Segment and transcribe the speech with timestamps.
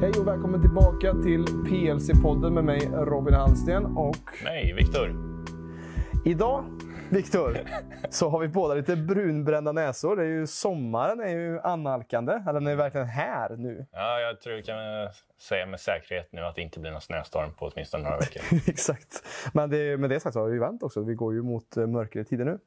[0.00, 5.16] Hej och välkommen tillbaka till PLC-podden med mig Robin Hallsten och Nej, Viktor.
[6.24, 6.64] idag,
[7.10, 7.58] Viktor,
[8.10, 10.16] så har vi båda lite brunbrända näsor.
[10.16, 13.86] Det är ju, sommaren är ju annalkande, eller den är verkligen här nu.
[13.92, 14.76] Ja, jag tror vi kan
[15.40, 18.42] säga med säkerhet nu att det inte blir någon snöstorm på åtminstone några veckor.
[18.66, 19.24] Exakt.
[19.52, 21.02] Men det, med det sagt så har vi ju vänt också.
[21.02, 22.58] Vi går ju mot eh, mörkare tider nu.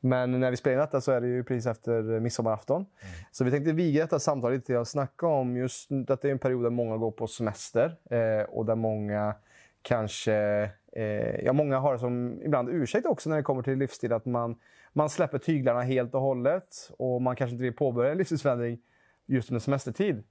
[0.00, 2.86] Men när vi spelar in detta så är det ju precis efter midsommarafton.
[3.32, 6.32] Så vi tänkte viga detta samtal lite till att snacka om just att det är
[6.32, 9.34] en period där många går på semester eh, och där många
[9.82, 10.70] kanske...
[10.92, 14.56] Eh, ja, många har som ibland ursäkt också när det kommer till livsstil att man,
[14.92, 18.78] man släpper tyglarna helt och hållet och man kanske inte vill påbörja en livsstilsförändring
[19.26, 20.24] just under semestertid.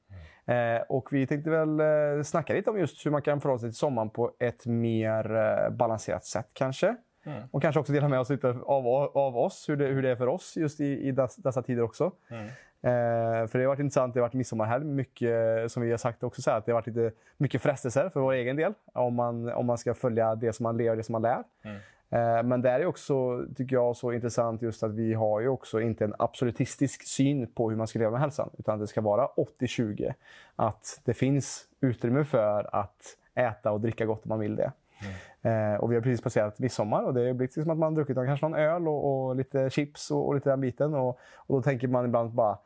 [0.46, 3.70] Eh, och vi tänkte väl eh, snacka lite om just hur man kan förhålla sig
[3.70, 6.96] till sommaren på ett mer eh, balanserat sätt kanske.
[7.24, 7.44] Mm.
[7.52, 8.88] Och kanske också dela med oss lite av,
[9.18, 11.82] av oss, hur det, hur det är för oss just i, i dess, dessa tider
[11.82, 12.12] också.
[12.30, 12.48] Mm.
[12.84, 14.86] Eh, för det har varit intressant, det har varit midsommarhelg.
[14.86, 18.10] Mycket, som vi har sagt också, så här, att det har varit lite mycket frestelser
[18.10, 18.74] för vår egen del.
[18.94, 21.44] Om man, om man ska följa det som man lever, det som man lär.
[21.64, 21.78] Mm.
[22.10, 25.82] Eh, men det är också, tycker jag, så intressant just att vi har ju också
[25.82, 28.50] inte en absolutistisk syn på hur man ska leva med hälsan.
[28.58, 29.28] Utan det ska vara
[29.60, 30.14] 80-20.
[30.56, 34.72] Att det finns utrymme för att äta och dricka gott om man vill det.
[35.42, 38.16] Eh, och vi har precis passerat midsommar och det har blivit som att man druckit
[38.16, 40.94] kanske någon öl och, och lite chips och, och lite den biten.
[40.94, 42.58] Och, och då tänker man ibland bara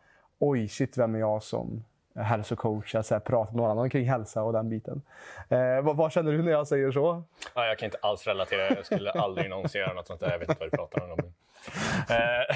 [0.47, 1.83] oj, shit, vem är jag som
[2.15, 2.95] hälsocoach?
[2.95, 5.01] Att så här, prata med någon annan kring hälsa och den biten.
[5.49, 7.23] Eh, vad, vad känner du när jag säger så?
[7.55, 8.75] Ja, jag kan inte alls relatera.
[8.75, 10.31] Jag skulle aldrig någonsin göra något sånt där.
[10.31, 11.19] Jag vet inte vad du pratar om.
[12.09, 12.55] Eh,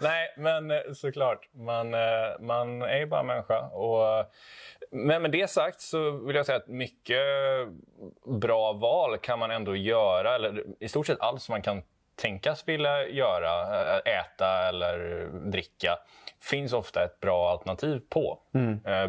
[0.00, 1.48] Nej, men eh, såklart.
[1.52, 2.00] Man, eh,
[2.40, 3.60] man är ju bara människa.
[3.60, 4.26] Och,
[4.90, 7.18] men med det sagt så vill jag säga att mycket
[8.40, 10.34] bra val kan man ändå göra.
[10.34, 11.82] Eller i stort sett allt som man kan
[12.16, 15.98] tänkas vilja göra, eh, äta eller dricka,
[16.42, 18.38] finns ofta ett bra alternativ på.
[18.84, 19.08] Eh,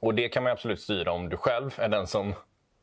[0.00, 2.34] Och det kan man absolut styra om du själv är den som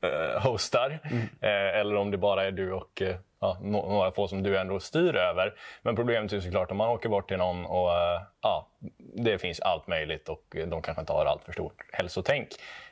[0.03, 0.99] eh, hostar.
[1.41, 4.57] Eh, eller om det bara är du och eh, ja, nå- några få som du
[4.57, 5.53] ändå styr över.
[5.81, 8.67] Men problemet är såklart om man åker bort till någon och eh, ja,
[9.15, 12.47] det finns allt möjligt och de kanske inte har allt för stort hälsotänk.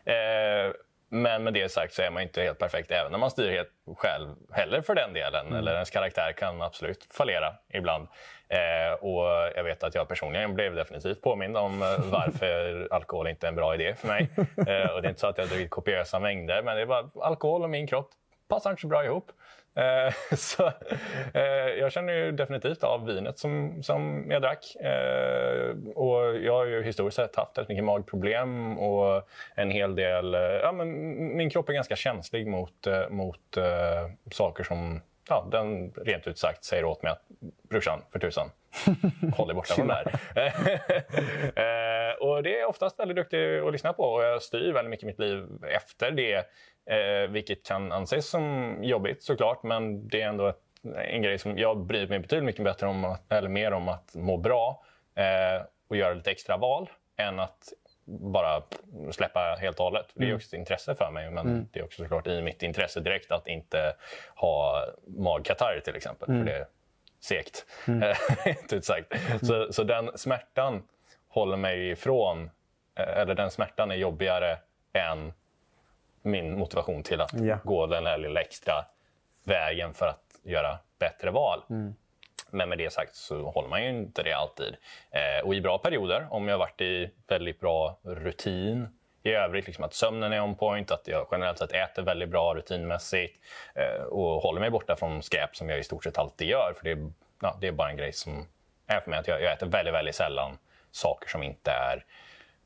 [0.06, 0.72] Eh,
[1.12, 3.72] men med det sagt så är man inte helt perfekt även när man styr helt
[3.98, 5.54] själv heller för den delen.
[5.54, 8.08] Eller ens karaktär kan absolut fallera ibland.
[8.50, 13.48] Eh, och jag vet att jag personligen blev definitivt påmind om eh, varför alkohol inte
[13.48, 14.30] är en bra idé för mig.
[14.38, 16.86] Eh, och det är inte så att jag har druckit kopiösa mängder, men det är
[16.86, 18.10] bara alkohol och min kropp
[18.48, 19.32] passar inte så bra ihop.
[19.76, 20.72] Eh, så,
[21.34, 21.44] eh,
[21.80, 24.76] jag känner ju definitivt av vinet som, som jag drack.
[24.76, 30.34] Eh, och jag har ju historiskt sett haft rätt mycket magproblem och en hel del...
[30.64, 33.58] Ja, men min kropp är ganska känslig mot, mot
[34.32, 37.24] saker som ja, den rent ut sagt säger åt mig att
[37.70, 38.52] brorsan, för tusan,
[39.38, 40.06] håll dig borta från det här.
[41.56, 45.06] eh, och det är oftast väldigt duktig att lyssna på och jag styr väldigt mycket
[45.06, 46.46] mitt liv efter det.
[46.90, 50.62] Eh, vilket kan anses som jobbigt såklart, men det är ändå ett,
[50.96, 54.16] en grej som jag bryr mig betydligt mycket bättre om, att, eller mer om att
[54.16, 54.84] må bra
[55.16, 57.74] eh, och göra lite extra val än att
[58.10, 58.64] bara
[59.12, 60.06] släppa helt och hållet.
[60.14, 63.00] Det är också ett intresse för mig, men det är också såklart i mitt intresse
[63.00, 63.94] direkt att inte
[64.36, 66.28] ha magkatarr till exempel.
[66.28, 66.66] För det är
[67.20, 67.66] segt,
[68.46, 69.14] rent ut sagt.
[69.46, 70.84] Så, så den smärtan
[71.28, 72.50] håller mig ifrån,
[72.96, 74.58] eh, eller den smärtan är jobbigare
[74.94, 75.34] än
[76.22, 77.58] min motivation till att Ja.
[77.64, 78.86] gå den där lilla extra
[79.44, 81.64] vägen för att göra bättre val.
[82.52, 84.76] Men med det sagt så håller man ju inte det alltid.
[85.12, 88.88] Eh, och i bra perioder, om jag har varit i väldigt bra rutin
[89.24, 92.56] i övrigt, liksom att sömnen är on point, att jag generellt sett äter väldigt bra
[92.56, 93.40] rutinmässigt
[93.76, 96.74] eh, och håller mig borta från skräp som jag i stort sett alltid gör.
[96.78, 97.12] För det är,
[97.42, 98.48] ja, det är bara en grej som
[98.88, 99.20] är för mig.
[99.20, 100.58] att Jag, jag äter väldigt, väldigt sällan
[100.92, 102.06] saker som inte är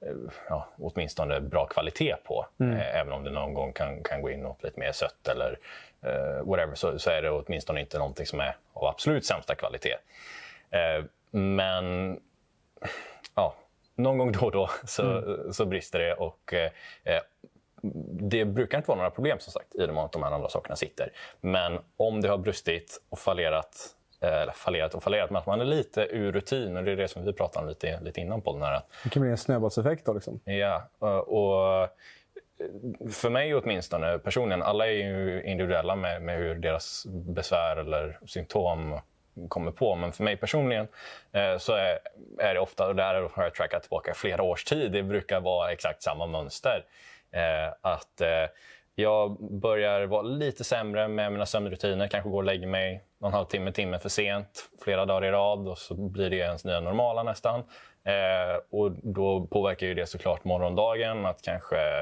[0.02, 2.48] eh, ja, åtminstone bra kvalitet på.
[2.60, 5.60] Eh, även om det någon gång kan, kan gå in något lite mer sött eller
[6.04, 9.96] eh, whatever så, så är det åtminstone inte någonting som är av absolut sämsta kvalitet.
[10.70, 12.20] Eh, men
[13.36, 13.56] ja,
[13.96, 16.72] någon gång då och då så, så brister det och eh,
[18.12, 20.76] det brukar inte vara några problem som sagt i med att de här andra sakerna
[20.76, 21.12] sitter.
[21.42, 23.76] Men om det har brustit och fallerat
[24.22, 26.96] eh, eller fallerat och fallerat, men att man är lite ur rutin och det är
[26.96, 29.38] det som vi pratade om lite, lite innan på den här Det kan bli en
[29.38, 30.40] snöbollseffekt då liksom.
[30.44, 30.88] Ja,
[31.20, 31.90] och
[33.12, 39.00] för mig åtminstone personligen, alla är ju individuella med, med hur deras besvär eller symptom
[39.50, 39.96] kommer på.
[39.96, 40.88] Men för mig personligen
[41.32, 42.00] eh, så är,
[42.40, 45.72] är det ofta, och där har jag trackat tillbaka flera års tid, det brukar vara
[45.72, 46.86] exakt samma mönster.
[47.32, 48.50] Eh, att eh,
[48.96, 52.08] jag börjar vara lite sämre med mina sömnrutiner.
[52.08, 55.78] Kanske går och lägger mig någon halvtimme, timme för sent flera dagar i rad och
[55.78, 57.64] så blir det ens nya normala nästan.
[58.06, 61.26] Eh, och då påverkar ju det såklart morgondagen.
[61.26, 62.00] Att kanske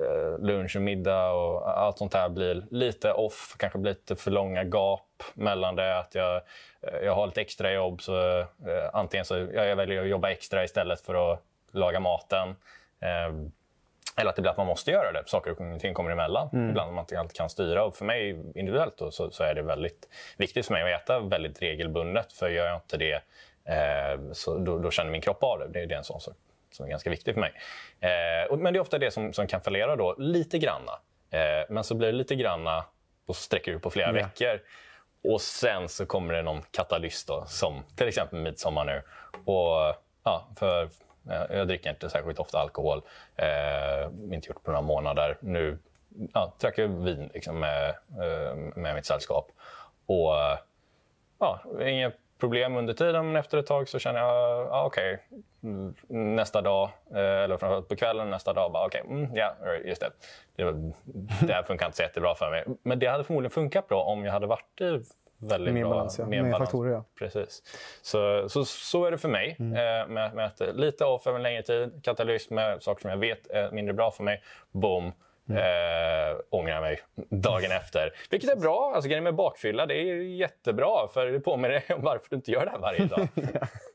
[0.00, 3.56] eh, lunch och middag och allt sånt här blir lite off.
[3.58, 5.98] Kanske blir lite för långa gap mellan det.
[5.98, 6.36] Att jag,
[6.82, 8.46] eh, jag har lite extra jobb så eh,
[8.92, 11.40] antingen så jag väljer att jobba extra istället för att
[11.72, 12.48] laga maten.
[13.00, 13.34] Eh,
[14.16, 15.22] eller att det blir att man måste göra det.
[15.26, 16.48] Saker och ting kommer emellan.
[16.52, 16.70] Mm.
[16.70, 17.84] Ibland man inte alltid kan styra.
[17.84, 21.20] Och för mig individuellt då, så, så, är det väldigt viktigt för mig att äta
[21.20, 22.32] väldigt regelbundet.
[22.32, 23.20] För gör jag inte det
[24.32, 25.68] så då, då, känner min kropp av det.
[25.68, 26.34] Det är, en sån sak
[26.70, 27.52] som är ganska viktig för mig.
[28.00, 30.92] Eh, men det är ofta det som, som kan fallera då, lite granna.
[31.30, 32.84] Eh, men så blir det lite granna
[33.26, 34.24] och så sträcker det på flera mm.
[34.24, 34.60] veckor.
[35.24, 39.02] Och sen så kommer det någon katalyst då, som till exempel midsommar nu.
[39.44, 39.94] Och
[40.24, 40.88] ja, för
[41.50, 43.02] jag dricker inte särskilt ofta alkohol.
[43.36, 45.38] Eh, inte gjort på några månader.
[45.40, 45.78] Nu
[46.32, 49.50] ja, drack jag vin liksom, med, eh, med mitt sällskap.
[50.06, 50.32] Och
[51.38, 55.18] ja, inga problem under tiden, men efter ett tag så känner jag, ja, okej,
[55.62, 56.18] okay.
[56.18, 59.54] nästa dag, eh, eller framförallt på kvällen nästa dag, bara okej, okay, mm, ja,
[59.84, 60.10] just det.
[61.46, 62.64] Det, här funkar inte så jättebra för mig.
[62.82, 65.00] Men det hade förmodligen funkat bra om jag hade varit i
[65.38, 65.90] väldigt mer bra.
[65.90, 66.26] Balans, ja.
[66.26, 66.70] Mer, mer balans.
[66.70, 67.04] faktorer, ja.
[67.18, 67.62] Precis.
[68.02, 69.56] Så, så, så är det för mig.
[69.58, 69.72] Mm.
[69.72, 73.16] Eh, med, med att lite off över en längre tid, katalysm med saker som jag
[73.16, 74.42] vet är mindre bra för mig.
[74.72, 75.12] Boom.
[75.48, 75.58] Mm.
[75.58, 77.00] Eh, ångrar mig
[77.30, 78.12] dagen efter.
[78.30, 78.92] Vilket är bra.
[78.94, 81.08] Alltså, grejen med bakfylla det är jättebra.
[81.14, 83.28] För det påminner dig om varför du inte gör det här varje dag.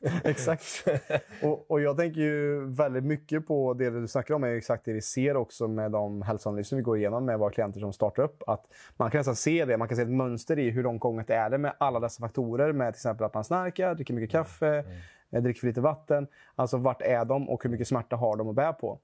[0.00, 0.84] ja, exakt.
[1.42, 4.44] och, och, Jag tänker ju väldigt mycket på det du snackar om.
[4.44, 7.80] är exakt det vi ser också med de hälsoanalyser vi går igenom med våra klienter
[7.80, 8.42] som startar upp.
[8.46, 8.66] Att
[8.96, 9.76] man kan nästan se det.
[9.76, 12.72] Man kan se ett mönster i hur långt gånget är det med alla dessa faktorer.
[12.72, 14.84] Med till exempel att man snarkar, dricker mycket kaffe, mm.
[15.32, 16.26] Eh, dricker för lite vatten.
[16.54, 18.98] Alltså vart är de och hur mycket smärta har de att bära på?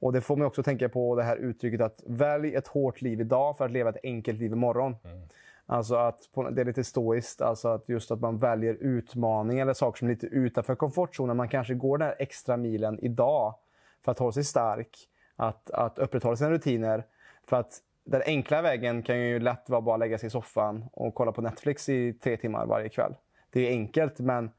[0.00, 3.20] Och Det får mig också tänka på det här uttrycket att välj ett hårt liv
[3.20, 4.96] idag för att leva ett enkelt liv imorgon.
[5.04, 5.20] Mm.
[5.66, 6.20] Alltså att
[6.52, 10.12] det är lite stoiskt, alltså att just att man väljer utmaning eller saker som är
[10.12, 11.36] lite utanför komfortzonen.
[11.36, 13.54] Man kanske går den här extra milen idag
[14.04, 14.98] för att hålla sig stark,
[15.36, 17.04] att, att upprätthålla sina rutiner.
[17.46, 21.14] För att den enkla vägen kan ju lätt vara bara lägga sig i soffan och
[21.14, 23.14] kolla på Netflix i tre timmar varje kväll.
[23.50, 24.50] Det är enkelt, men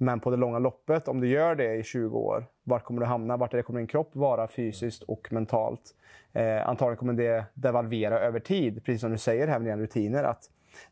[0.00, 3.06] men på det långa loppet, om du gör det i 20 år, vart kommer du
[3.06, 3.36] hamna?
[3.36, 5.94] Vart det kommer din kropp vara fysiskt och mentalt?
[6.32, 10.24] Eh, antagligen kommer det devalvera över tid, precis som du säger här med dina rutiner.
[10.24, 10.44] Att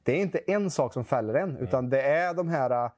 [0.03, 1.62] det är inte en sak som fäller en, mm.
[1.62, 2.91] utan det är de här...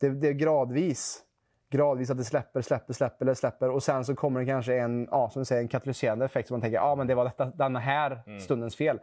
[0.00, 1.24] Det, det är gradvis.
[1.70, 3.70] Gradvis att det släpper, släpper, släpper, släpper.
[3.70, 6.60] Och sen så kommer det kanske en, ja, som säger, en katalyserande effekt som man
[6.60, 8.40] tänker ja, men det var detta, denna här mm.
[8.40, 8.98] stundens fel.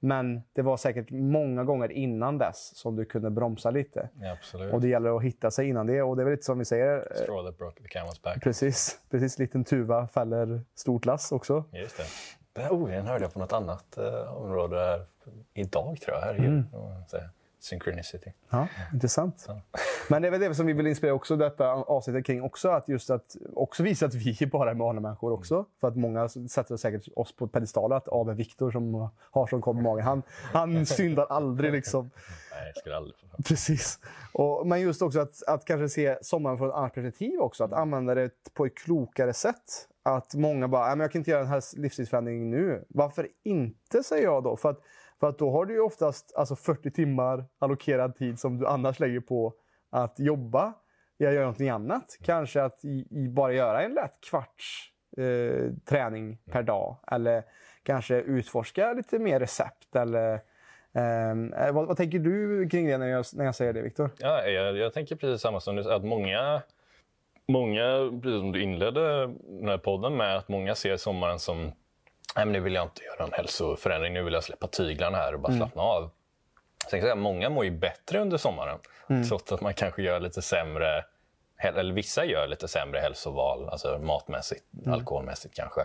[0.00, 4.08] Men det var säkert många gånger innan dess som du kunde bromsa lite.
[4.20, 4.36] Ja,
[4.72, 6.02] och det gäller att hitta sig innan det.
[6.02, 6.96] Och det är väl lite som vi säger...
[6.96, 8.42] Eh, Straw that broke the camel's back.
[8.42, 8.98] Precis.
[9.10, 9.38] Precis.
[9.38, 11.64] Liten tuva fäller stort lass också.
[11.72, 12.04] Just det.
[12.52, 15.06] Den här oron hörde jag på något annat eh, område här
[15.54, 16.24] idag, tror jag.
[16.24, 16.64] Här mm.
[17.66, 18.32] Synchronicity.
[18.50, 19.44] Ja, intressant.
[19.48, 19.60] Ja.
[20.08, 22.68] Men det är väl det som vi vill inspirera också detta avsnittet kring också.
[22.68, 25.54] Att just att också visa att vi bara är människor också.
[25.54, 25.66] Mm.
[25.80, 27.92] För att många sätter säkert oss på pedestal.
[27.92, 30.22] Att AB Viktor som har som kom magen, han,
[30.52, 32.10] han syndar aldrig liksom.
[32.50, 33.14] Nej, jag skulle aldrig
[33.44, 33.98] Precis.
[34.32, 37.64] Och, men just också att, att kanske se sommaren från ett annat perspektiv också.
[37.64, 39.88] Att använda det på ett klokare sätt.
[40.02, 42.84] Att många bara, jag kan inte göra den här livsstilsförändringen nu.
[42.88, 44.56] Varför inte, säger jag då.
[44.56, 44.80] För att
[45.20, 49.00] för att då har du ju oftast alltså 40 timmar allokerad tid som du annars
[49.00, 49.54] lägger på
[49.90, 50.72] att jobba.
[51.16, 52.18] Jag gör någonting annat.
[52.24, 56.96] Kanske att i, i bara göra en lätt kvarts eh, träning per dag.
[57.12, 57.42] Eller
[57.82, 59.96] kanske utforska lite mer recept.
[59.96, 60.40] Eller,
[60.92, 64.10] ehm, eh, vad, vad, tänker du kring det när jag, när jag säger det, Viktor?
[64.18, 65.92] Ja, jag, jag tänker precis samma som du.
[65.92, 66.62] Att många,
[67.48, 71.72] många, precis som du inledde den här podden med, att många ser sommaren som
[72.36, 74.12] Nej, men nu vill jag inte göra en hälsoförändring.
[74.12, 75.58] Nu vill jag släppa tyglarna här och bara mm.
[75.58, 76.00] slappna av.
[76.90, 78.78] Kan jag säga, många mår ju bättre under sommaren.
[79.08, 79.28] Mm.
[79.28, 81.04] Trots att man kanske gör lite sämre
[81.58, 84.92] eller vissa gör lite sämre hälsoval, alltså matmässigt, mm.
[84.92, 85.80] alkoholmässigt kanske.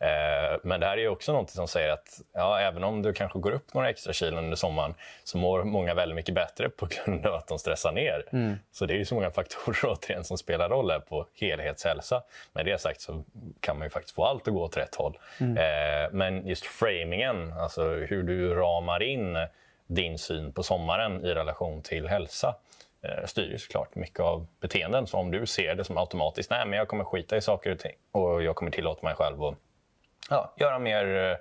[0.00, 3.38] Eh, men det här är också något som säger att ja, även om du kanske
[3.38, 7.26] går upp några extra kilon under sommaren så mår många väldigt mycket bättre på grund
[7.26, 8.24] av att de stressar ner.
[8.32, 8.56] Mm.
[8.72, 12.22] Så det är så många faktorer återigen som spelar roll här på helhetshälsa.
[12.52, 13.24] Med det sagt så
[13.60, 15.18] kan man ju faktiskt få allt att gå åt rätt håll.
[15.40, 15.56] Mm.
[15.56, 19.36] Eh, men just framingen, alltså hur du ramar in
[19.86, 22.54] din syn på sommaren i relation till hälsa
[23.02, 25.06] Eh, styr ju såklart mycket av beteenden.
[25.06, 27.78] Så om du ser det som automatiskt, nej men jag kommer skita i saker och
[27.78, 29.54] ting och jag kommer tillåta mig själv att
[30.30, 31.36] ja, göra mer eh,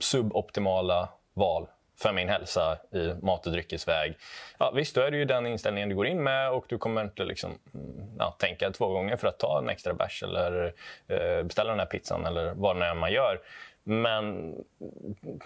[0.00, 1.66] suboptimala val
[1.98, 4.16] för min hälsa i mat och dryckesväg.
[4.58, 7.02] Ja, visst, då är det ju den inställningen du går in med och du kommer
[7.02, 10.74] inte liksom, mm, ja, tänka två gånger för att ta en extra bärs eller
[11.08, 13.40] eh, beställa den här pizzan eller vad det är man gör.
[13.84, 14.54] Men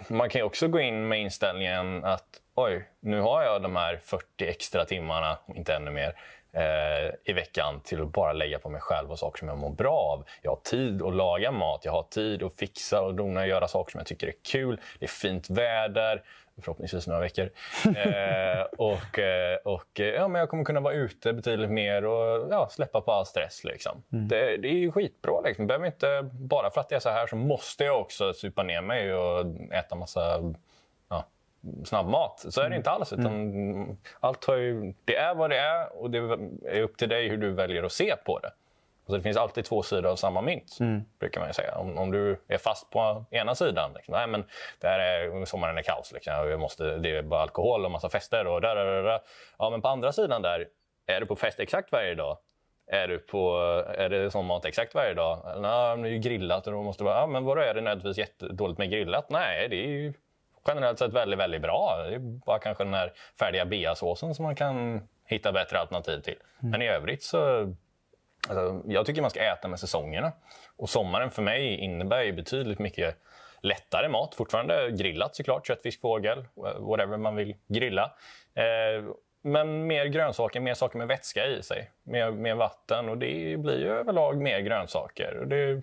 [0.09, 3.99] man kan ju också gå in med inställningen att oj, nu har jag de här
[4.03, 6.15] 40 extra timmarna, inte ännu mer,
[6.51, 9.69] eh, i veckan till att bara lägga på mig själv och saker som jag mår
[9.69, 10.25] bra av.
[10.41, 13.67] Jag har tid att laga mat, jag har tid att fixa och dona och göra
[13.67, 14.79] saker som jag tycker är kul.
[14.99, 16.23] Det är fint väder,
[16.61, 17.49] förhoppningsvis några veckor.
[17.85, 22.67] eh, och eh, och ja, men jag kommer kunna vara ute betydligt mer och ja,
[22.71, 23.63] släppa på all stress.
[23.63, 24.03] Liksom.
[24.13, 24.27] Mm.
[24.27, 25.41] Det, det, är ju skitbra.
[25.41, 25.67] Liksom.
[25.67, 28.81] Behöver inte, bara för att det är så här så måste jag också supa ner
[28.81, 30.53] mig och äta massa
[31.85, 32.45] snabbmat.
[32.49, 32.77] Så är det mm.
[32.77, 33.13] inte alls.
[33.13, 33.97] Utan mm.
[34.19, 36.17] allt har ju, det är vad det är och det
[36.65, 38.51] är upp till dig hur du väljer att se på det.
[39.07, 41.01] Så det finns alltid två sidor av samma mynt, mm.
[41.19, 41.75] brukar man säga.
[41.75, 44.43] Om, om, du är fast på ena sidan, liksom, nej men
[44.79, 48.09] det här är, sommaren är kaos, liksom, jag måste, det är bara alkohol och massa
[48.09, 49.19] fester och där, där, där.
[49.57, 50.67] Ja, men på andra sidan där,
[51.05, 52.37] är du på fest exakt varje dag?
[52.91, 53.57] Är, du på,
[53.97, 55.61] är det sån mat exakt varje dag?
[55.61, 58.17] Nej, det är ju grillat och då måste vara, ja, men vadå, är det nödvändigtvis
[58.17, 59.29] jättedåligt med grillat?
[59.29, 60.13] Nej, det är ju
[60.67, 62.03] generellt sett väldigt, väldigt bra.
[62.09, 66.37] Det är bara kanske den här färdiga beasåsen som man kan hitta bättre alternativ till.
[66.59, 66.71] Mm.
[66.71, 67.73] Men i övrigt så...
[68.49, 70.31] Alltså, jag tycker man ska äta med säsongerna.
[70.77, 73.17] Och sommaren för mig innebär ju betydligt mycket
[73.61, 74.35] lättare mat.
[74.35, 76.45] Fortfarande grillat såklart, kött, fisk, fågel,
[76.79, 78.11] whatever man vill grilla.
[78.55, 79.03] Eh,
[79.41, 81.91] men mer grönsaker, mer saker med vätska i sig.
[82.03, 85.37] Mer, mer vatten och det blir ju överlag mer grönsaker.
[85.37, 85.81] Och det,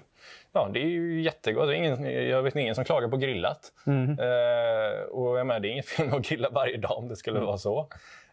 [0.55, 1.69] ja, det är ju jättegott.
[1.69, 3.73] Det ingen, jag vet ingen som klagar på grillat.
[3.87, 4.11] Mm.
[4.11, 7.17] Eh, och jag menar, det är inget fel med att grilla varje dag om det
[7.17, 7.47] skulle mm.
[7.47, 7.89] vara så.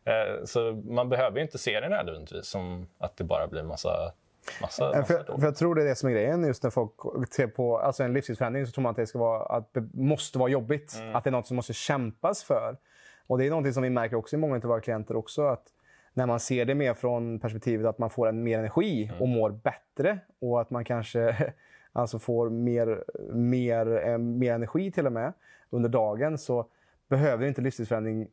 [0.05, 4.13] Eh, så man behöver inte se det nödvändigtvis som att det bara blir massa
[4.61, 6.91] Massa, massa för, för, jag tror det är det som är grejen just när folk
[7.33, 10.39] ser på alltså en livsstilsförändring så tror man att det, ska vara, att det måste
[10.39, 10.97] vara jobbigt.
[10.99, 11.15] Mm.
[11.15, 12.77] Att det är något som måste kämpas för.
[13.27, 15.47] Och Det är något som vi märker också i många av våra klienter också.
[15.47, 15.63] att
[16.13, 19.21] När man ser det mer från perspektivet att man får en mer energi mm.
[19.21, 21.53] och mår bättre och att man kanske
[21.93, 25.33] alltså får mer, mer, eh, mer energi till och med
[25.69, 26.65] under dagen så
[27.09, 28.27] behöver inte livsstilsförändring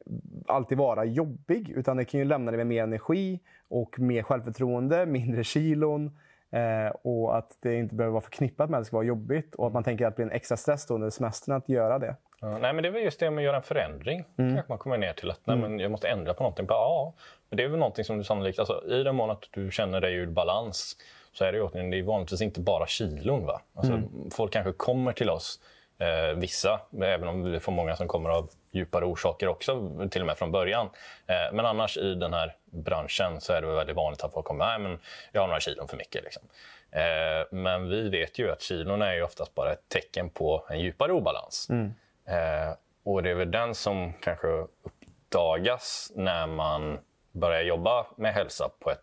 [0.47, 1.71] alltid vara jobbig.
[1.71, 6.19] Utan det kan ju lämna dig med mer energi och mer självförtroende, mindre kilon.
[6.50, 9.55] Eh, och att det inte behöver vara förknippat med att det ska vara jobbigt.
[9.55, 11.99] Och att man tänker att det blir en extra stress då under semestern att göra
[11.99, 12.17] det.
[12.41, 14.25] Ja, nej, men det är väl just det med att göra en förändring.
[14.37, 14.55] Mm.
[14.55, 15.71] kanske man kommer ner till att nej, mm.
[15.71, 16.67] men jag måste ändra på någonting.
[16.69, 17.15] Ja,
[17.49, 18.59] men det är väl någonting som du sannolikt...
[18.59, 20.97] Alltså, I den mån att du känner dig ur balans
[21.38, 23.47] så är det ju det är vanligtvis inte bara kilon.
[23.47, 23.61] Va?
[23.75, 24.30] Alltså, mm.
[24.30, 25.61] Folk kanske kommer till oss,
[25.99, 30.26] eh, vissa, även om vi får många som kommer av djupare orsaker också, till och
[30.26, 30.87] med från början.
[31.26, 34.66] Eh, men annars i den här branschen så är det väldigt vanligt att folk kommer
[34.66, 34.99] nej men
[35.33, 36.25] jag har några kilon för mycket.
[36.25, 36.42] Liksom.
[36.90, 40.80] Eh, men vi vet ju att kilon är ju oftast bara ett tecken på en
[40.80, 41.66] djupare obalans.
[41.71, 41.95] Mm.
[42.28, 44.49] Eh, och det är väl den som kanske
[44.83, 46.99] uppdagas när man
[47.33, 49.02] börjar jobba med hälsa på ett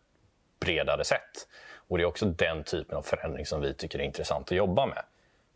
[0.60, 1.48] bredare sätt.
[1.88, 4.86] Och Det är också den typen av förändring som vi tycker är intressant att jobba
[4.86, 5.04] med.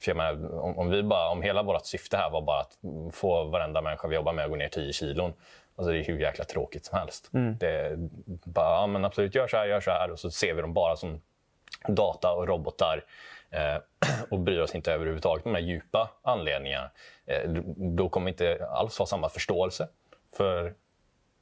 [0.02, 2.78] För menar, om, om, vi bara, om hela vårt syfte här var bara att
[3.14, 5.34] få varenda människa vi jobbar med att gå ner 10 kilon.
[5.76, 7.30] Alltså det är hur jäkla tråkigt som helst.
[7.34, 7.58] Mm.
[7.58, 7.94] Det
[8.44, 10.12] bara, ja, men absolut, gör så här, gör så här.
[10.12, 11.22] Och så ser vi dem bara som
[11.88, 13.04] data och robotar.
[13.50, 13.78] Eh,
[14.30, 16.90] och bryr oss inte överhuvudtaget om de här djupa anledningarna.
[17.26, 19.88] Eh, då kommer vi inte alls ha samma förståelse
[20.38, 20.74] för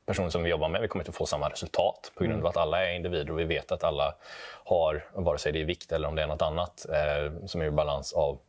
[0.08, 0.82] personer som vi jobbar med.
[0.82, 2.50] Vi kommer inte få samma resultat på grund av mm.
[2.50, 4.16] att alla är individer och vi vet att alla
[4.64, 7.66] har, vare sig det är vikt eller om det är något annat, eh, som är
[7.66, 8.40] i balans av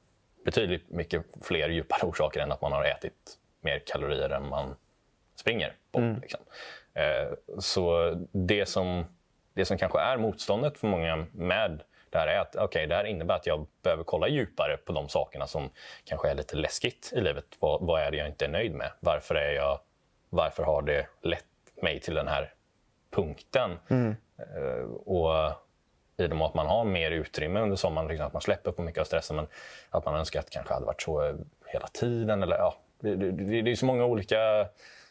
[0.45, 4.77] betydligt mycket fler djupare orsaker än att man har ätit mer kalorier än man
[5.37, 5.99] springer på.
[5.99, 6.21] Mm.
[6.21, 6.41] Liksom.
[6.95, 9.05] Eh, så det som,
[9.55, 13.05] det som kanske är motståndet för många med det här är att okay, det här
[13.05, 15.71] innebär att jag behöver kolla djupare på de sakerna som
[16.05, 17.45] kanske är lite läskigt i livet.
[17.59, 18.91] Vad, vad är det jag inte är nöjd med?
[19.00, 19.81] Varför, är jag,
[20.30, 21.44] varför har det lett
[21.82, 22.52] mig till den här
[23.11, 23.78] punkten?
[23.88, 24.16] Mm.
[24.56, 25.52] Uh, och
[26.16, 28.82] i och med att man har mer utrymme under sommaren, liksom att man släpper på
[28.82, 29.47] mycket av stressen, men
[29.90, 32.42] att man önskar att det kanske hade varit så hela tiden.
[32.42, 34.68] Eller, ja, det, det, det är så många olika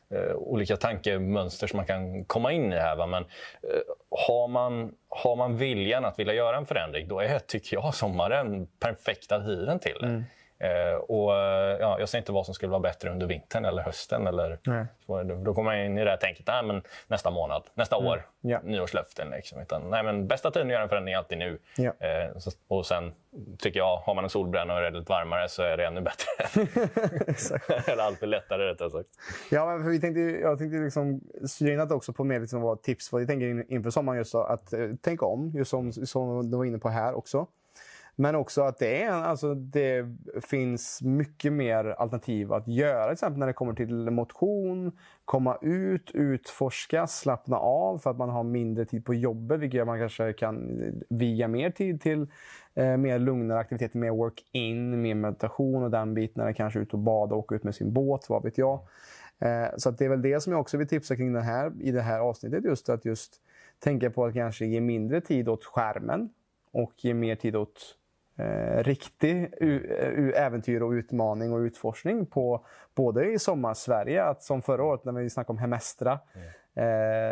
[0.09, 2.95] eh, olika tankemönster som man kan komma in i här.
[2.95, 3.05] Va?
[3.05, 3.23] Men
[3.63, 3.79] eh,
[4.27, 8.67] har, man, har man viljan att vilja göra en förändring, då är, tycker jag, sommaren
[8.79, 10.07] perfekta tiden till det.
[10.07, 10.23] Mm.
[10.59, 11.31] Eh, och,
[11.79, 14.27] ja, jag ser inte vad som skulle vara bättre under vintern eller hösten.
[14.27, 14.57] Eller,
[15.05, 18.07] så, då kommer man in i det här tänket, nej, men nästa månad, nästa mm.
[18.07, 18.59] år, ja.
[18.63, 19.29] nyårslöften.
[19.29, 19.61] Liksom.
[19.61, 21.59] Utan, nej, men bästa tiden att göra en förändring är alltid nu.
[21.77, 21.93] Ja.
[21.99, 23.13] Eh, så, och sen
[23.59, 26.25] tycker jag, har man en solbränna och är lite varmare så är det ännu bättre.
[27.91, 29.09] eller alltid lättare rättare sagt.
[29.51, 31.21] Ja, men för vi tänkte, jag tänkte liksom
[31.61, 34.17] in också på mer liksom vad tips vad vi tänker inför sommaren.
[34.17, 37.47] Just så, att eh, tänka om, just som, som du var inne på här också.
[38.19, 40.05] Men också att det, är, alltså, det
[40.41, 43.03] finns mycket mer alternativ att göra.
[43.03, 44.91] Till exempel när det kommer till motion,
[45.25, 49.59] komma ut, utforska, slappna av för att man har mindre tid på jobbet.
[49.59, 52.27] Vilket gör att man kanske kan viga mer tid till
[52.75, 56.43] eh, mer lugnare aktiviteter, mer work-in, mer meditation och den biten.
[56.43, 58.79] Eller kanske ut och bada och åka ut med sin båt, vad vet jag.
[59.39, 61.91] Eh, så det är väl det som jag också vill tipsa kring den här, i
[61.91, 62.63] det här avsnittet.
[62.63, 63.41] Just att just
[63.79, 66.29] tänka på att kanske ge mindre tid åt skärmen
[66.71, 67.97] och ge mer tid åt
[68.37, 72.65] eh, riktig u- äventyr och utmaning och utforskning på
[72.95, 76.47] både i sommar-Sverige, att som förra året när vi snackade om hemestra, mm.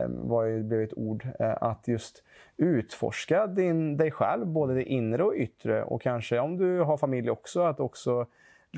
[0.01, 2.23] eh, var ju, blev ett ord, eh, att just
[2.57, 7.29] utforska din, dig själv, både det inre och yttre och kanske om du har familj
[7.29, 8.25] också, att också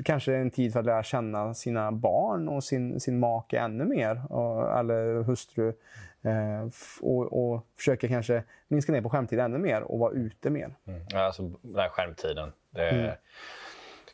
[0.04, 4.32] kanske en tid för att lära känna sina barn och sin, sin make ännu mer,
[4.32, 5.72] och, eller hustru.
[6.22, 6.68] Eh,
[7.00, 10.74] och, och försöka kanske minska ner på skärmtid ännu mer och vara ute mer.
[10.86, 11.02] Mm.
[11.14, 12.52] alltså den här skärmtiden.
[12.70, 13.14] Det är mm.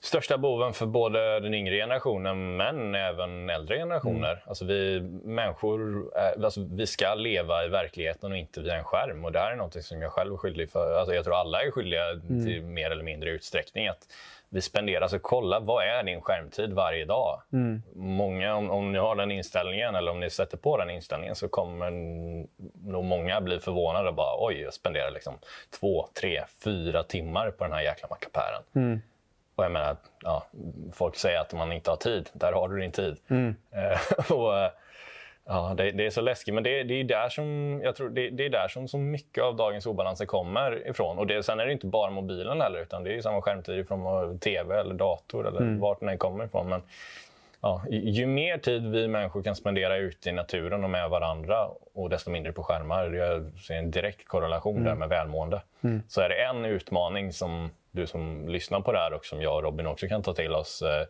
[0.00, 4.32] största boven för både den yngre generationen men även äldre generationer.
[4.32, 4.42] Mm.
[4.46, 6.04] Alltså vi människor
[6.44, 9.24] alltså vi ska leva i verkligheten och inte via en skärm.
[9.24, 10.98] Och Det här är något som jag själv är skyldig för.
[10.98, 12.44] Alltså jag tror alla är skyldiga mm.
[12.44, 13.88] till mer eller mindre utsträckning.
[13.88, 14.08] Att
[14.54, 15.00] vi spenderar.
[15.00, 17.42] Alltså kolla, vad är din skärmtid varje dag?
[17.52, 17.82] Mm.
[17.94, 21.49] Många, om, om ni har den inställningen eller om ni sätter på den inställningen så
[21.49, 21.90] kommer
[22.88, 25.34] nog många bli förvånade och bara oj, jag spenderar liksom
[25.80, 28.62] två, tre, fyra timmar på den här jäkla mackapären.
[28.75, 29.00] Mm.
[29.54, 30.46] Och jag menar, ja,
[30.92, 32.30] folk säger att man inte har tid.
[32.32, 33.16] Där har du din tid.
[33.28, 33.54] Mm.
[34.30, 34.70] och,
[35.46, 36.54] Ja, det, det, är så läskigt.
[36.54, 39.44] Men det, det är där som, jag tror, det, det, är där som så mycket
[39.44, 41.18] av dagens obalanser kommer ifrån.
[41.18, 44.38] Och det, sen är det inte bara mobilen heller, utan det är samma skärmtid från
[44.38, 45.80] tv eller dator eller mm.
[45.80, 46.68] vart den än kommer ifrån.
[46.68, 46.82] Men,
[47.60, 52.10] ja, ju mer tid vi människor kan spendera ute i naturen och med varandra och
[52.10, 54.84] desto mindre på skärmar, jag ser en direkt korrelation mm.
[54.84, 55.62] där med välmående.
[55.82, 56.02] Mm.
[56.08, 59.56] Så är det en utmaning som du som lyssnar på det här och som jag
[59.56, 61.06] och Robin också kan ta till oss eh,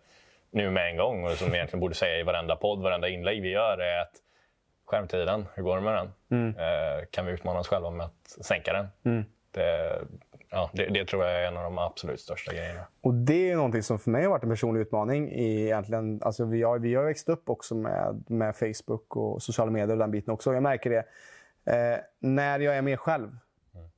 [0.51, 3.43] nu med en gång och som vi egentligen borde säga i varenda podd, varenda inlägg
[3.43, 4.13] vi gör är att
[4.87, 6.13] skärmtiden, hur går det med den?
[6.31, 6.49] Mm.
[6.49, 8.87] Eh, kan vi utmana oss själva med att sänka den?
[9.05, 9.25] Mm.
[9.51, 10.01] Det,
[10.51, 12.81] ja, det, det, tror jag är en av de absolut största grejerna.
[13.01, 15.33] Och Det är någonting som för mig har varit en personlig utmaning.
[15.33, 19.71] I egentligen, alltså vi, har, vi har växt upp också med, med Facebook och sociala
[19.71, 20.55] medier och den biten också.
[20.55, 21.05] Jag märker det.
[21.73, 23.39] Eh, när jag är mer själv, mm.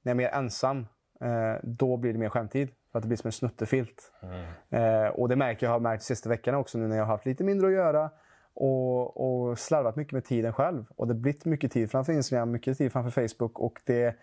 [0.03, 0.87] när jag är mer ensam,
[1.21, 2.69] eh, då blir det mer skärmtid.
[2.93, 4.13] För att det blir som en snuttefilt.
[4.23, 5.05] Mm.
[5.05, 7.13] Eh, och det märker jag har märkt de sista veckorna också nu när jag har
[7.13, 8.11] haft lite mindre att göra
[8.57, 10.85] och, och slarvat mycket med tiden själv.
[10.97, 13.59] Och det har blivit mycket tid framför Instagram, mycket tid framför Facebook.
[13.59, 14.17] Och det,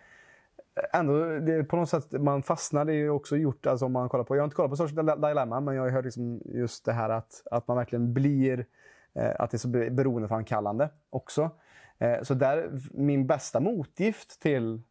[0.92, 2.84] ändå, det på något sätt, man fastnar.
[2.84, 5.06] Det är också gjort, alltså om man kollar på, jag har inte kollat på Social
[5.06, 8.66] Dilemma, men jag har hört liksom just det här att, att man verkligen blir,
[9.14, 11.50] eh, att det är så beroendeframkallande också.
[11.98, 14.82] Eh, så där, min bästa motgift till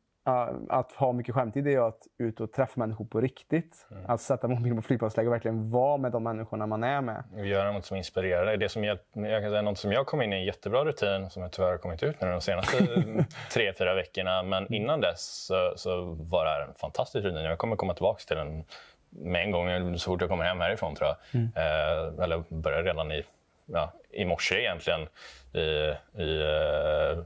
[0.70, 3.88] att ha mycket skärmtid är att ut och träffa människor på riktigt.
[3.92, 4.04] Mm.
[4.08, 7.24] Att sätta mobilen på flygplansläge och verkligen vara med de människorna man är med.
[7.34, 8.58] Och göra något som inspirerar dig.
[8.58, 11.30] Det som jag, jag kan säga något som jag kom in i en jättebra rutin
[11.30, 12.78] som jag tyvärr har kommit ut nu de senaste
[13.54, 14.44] tre, fyra veckorna.
[14.44, 14.74] Men mm.
[14.74, 17.44] innan dess så, så, var det här en fantastisk rutin.
[17.44, 18.64] Jag kommer komma tillbaka till den
[19.10, 21.18] med en gång så fort jag kommer hem härifrån tror jag.
[21.42, 21.52] Mm.
[21.56, 23.24] Eh, eller börjar redan i,
[23.66, 25.08] ja, i morse egentligen.
[25.54, 27.24] I, i uh,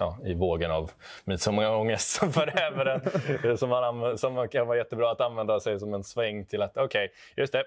[0.00, 0.90] ja, i vågen av
[1.24, 3.58] midsommarångest som för över den.
[3.58, 6.84] som, man, som kan vara jättebra att använda sig som en sväng till att okej,
[6.84, 7.64] okay, just det.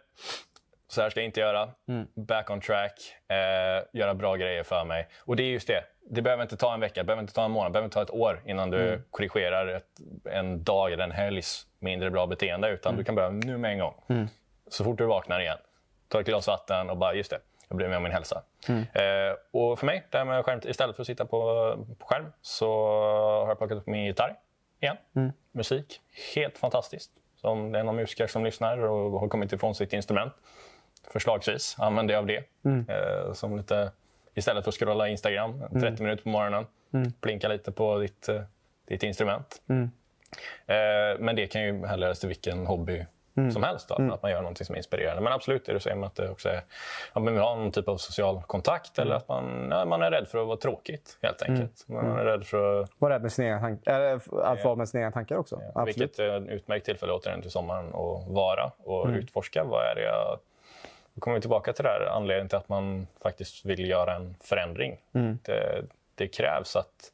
[0.88, 1.69] Så här ska jag inte göra.
[1.88, 2.08] Mm.
[2.15, 2.93] Back on track.
[3.28, 5.08] Eh, göra bra grejer för mig.
[5.26, 5.84] Och det är just det.
[6.10, 7.96] Det behöver inte ta en vecka, det behöver inte ta en månad, det behöver inte
[7.96, 9.02] ta ett år innan du mm.
[9.12, 9.86] korrigerar ett,
[10.32, 12.69] en dag eller en helgs mindre bra beteende.
[12.69, 12.98] Utan mm.
[12.98, 13.93] du kan börja nu med en gång.
[14.10, 14.28] Mm.
[14.67, 15.58] Så fort du vaknar igen.
[16.08, 17.39] Ta ett glas vatten och bara, just det
[17.74, 18.44] jag bryr mig om min hälsa.
[18.68, 18.82] Mm.
[18.82, 21.40] Eh, och för mig, det här med skärm, istället för att sitta på,
[22.00, 22.68] på skärm, så
[23.42, 24.36] har jag plockat upp min gitarr
[24.80, 24.98] igen.
[25.16, 25.32] Mm.
[25.52, 26.02] Musik,
[26.36, 27.12] helt fantastiskt.
[27.42, 30.34] Så om det är någon musiker som lyssnar och har kommit ifrån sitt instrument,
[31.12, 32.44] förslagsvis, använd dig av det.
[32.66, 32.86] Mm.
[32.90, 33.92] Eh, som lite,
[34.34, 35.96] istället för att scrolla Instagram 30 mm.
[36.00, 37.12] minuter på morgonen, mm.
[37.22, 38.42] plinka lite på ditt, eh,
[38.86, 39.62] ditt instrument.
[39.70, 39.92] Mm.
[40.66, 43.06] Eh, men det kan ju härledas till vilken hobby
[43.38, 43.52] mm.
[43.52, 43.89] som helst.
[43.89, 44.12] Då, mm.
[44.12, 45.22] Att man gör något som är inspirerande.
[45.22, 46.62] Men absolut, det du säger med att det också är,
[47.13, 49.17] att man vill ha någon typ av social kontakt eller mm.
[49.17, 51.54] att man, ja, man är rädd för att vara tråkigt helt mm.
[51.54, 51.86] enkelt.
[51.88, 52.89] Man är rädd för att...
[52.98, 55.62] Vara rädd med sina egna tankar, att vara med sina egna tankar också.
[55.76, 59.19] Ja, vilket är ett utmärkt tillfälle återigen till sommaren att vara och mm.
[59.19, 59.63] utforska.
[59.63, 60.39] Vad är det jag...
[61.13, 64.36] Då kommer vi tillbaka till det här anledningen till att man faktiskt vill göra en
[64.41, 64.98] förändring.
[65.13, 65.39] Mm.
[65.43, 67.12] Det, det, krävs att...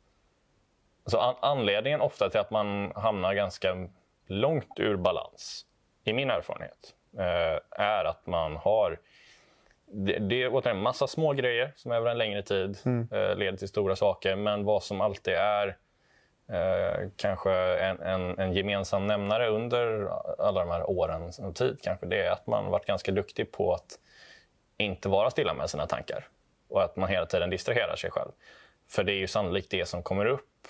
[1.04, 3.88] Alltså an, anledningen ofta till att man hamnar ganska
[4.28, 5.66] långt ur balans
[6.04, 9.00] i min erfarenhet, eh, är att man har
[9.92, 13.08] det, det är en massa små grejer som över en längre tid mm.
[13.12, 14.36] eh, leder till stora saker.
[14.36, 15.78] Men vad som alltid är
[16.50, 20.10] Eh, kanske en, en, en, gemensam nämnare under
[20.42, 24.00] alla de här åren tid kanske det är att man varit ganska duktig på att
[24.78, 26.28] inte vara stilla med sina tankar
[26.70, 28.32] och att man hela tiden distraherar sig själv.
[28.88, 30.68] För det är ju sannolikt det som kommer upp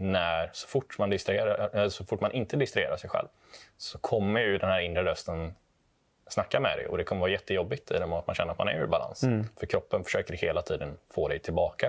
[0.00, 3.28] när så fort man, distraherar, eh, så fort man inte distraherar sig själv
[3.76, 5.54] så kommer ju den här inre rösten
[6.28, 8.68] snacka med dig och det kommer vara jättejobbigt i det att man känner att man
[8.68, 9.22] är ur balans.
[9.22, 9.46] Mm.
[9.60, 11.86] För kroppen försöker hela tiden få dig tillbaka.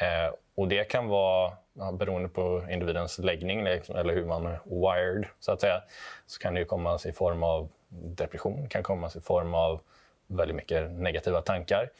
[0.00, 4.60] Eh, och det kan vara, ja, beroende på individens läggning liksom, eller hur man är
[4.64, 5.82] wired, så att säga,
[6.26, 9.80] så kan det komma i form av depression, kan komma i form av
[10.26, 11.90] väldigt mycket negativa tankar.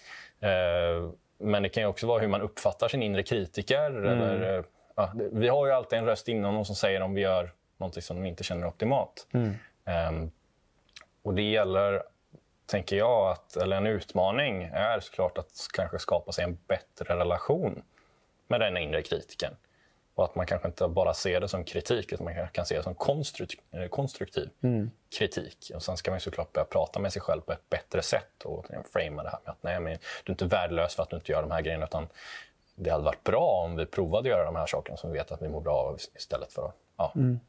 [0.40, 3.90] Eh, men det kan också vara hur man uppfattar sin inre kritiker.
[3.90, 4.06] Mm.
[4.06, 4.64] Eller,
[4.96, 8.04] ja, vi har ju alltid en röst inom oss som säger om vi gör något
[8.04, 9.26] som vi inte känner optimalt.
[9.32, 9.54] Mm.
[10.08, 10.30] Um,
[11.22, 12.02] och det gäller,
[12.66, 17.82] tänker jag, att, eller en utmaning är såklart att kanske skapa sig en bättre relation
[18.48, 19.56] med den inre kritiken.
[20.14, 22.82] Och att man kanske inte bara ser det som kritik, utan man kan se det
[22.82, 24.90] som konstruktiv, eh, konstruktiv mm.
[25.18, 25.70] kritik.
[25.74, 28.66] Och Sen ska man såklart börja prata med sig själv på ett bättre sätt och
[28.92, 31.32] framea det här med att nej, men du är inte värdelös för att du inte
[31.32, 31.84] gör de här grejerna.
[31.84, 32.08] Utan
[32.76, 35.32] det hade varit bra om vi provade att göra de här sakerna som vi vet
[35.32, 37.40] att vi mår bra av istället för att ja, mm.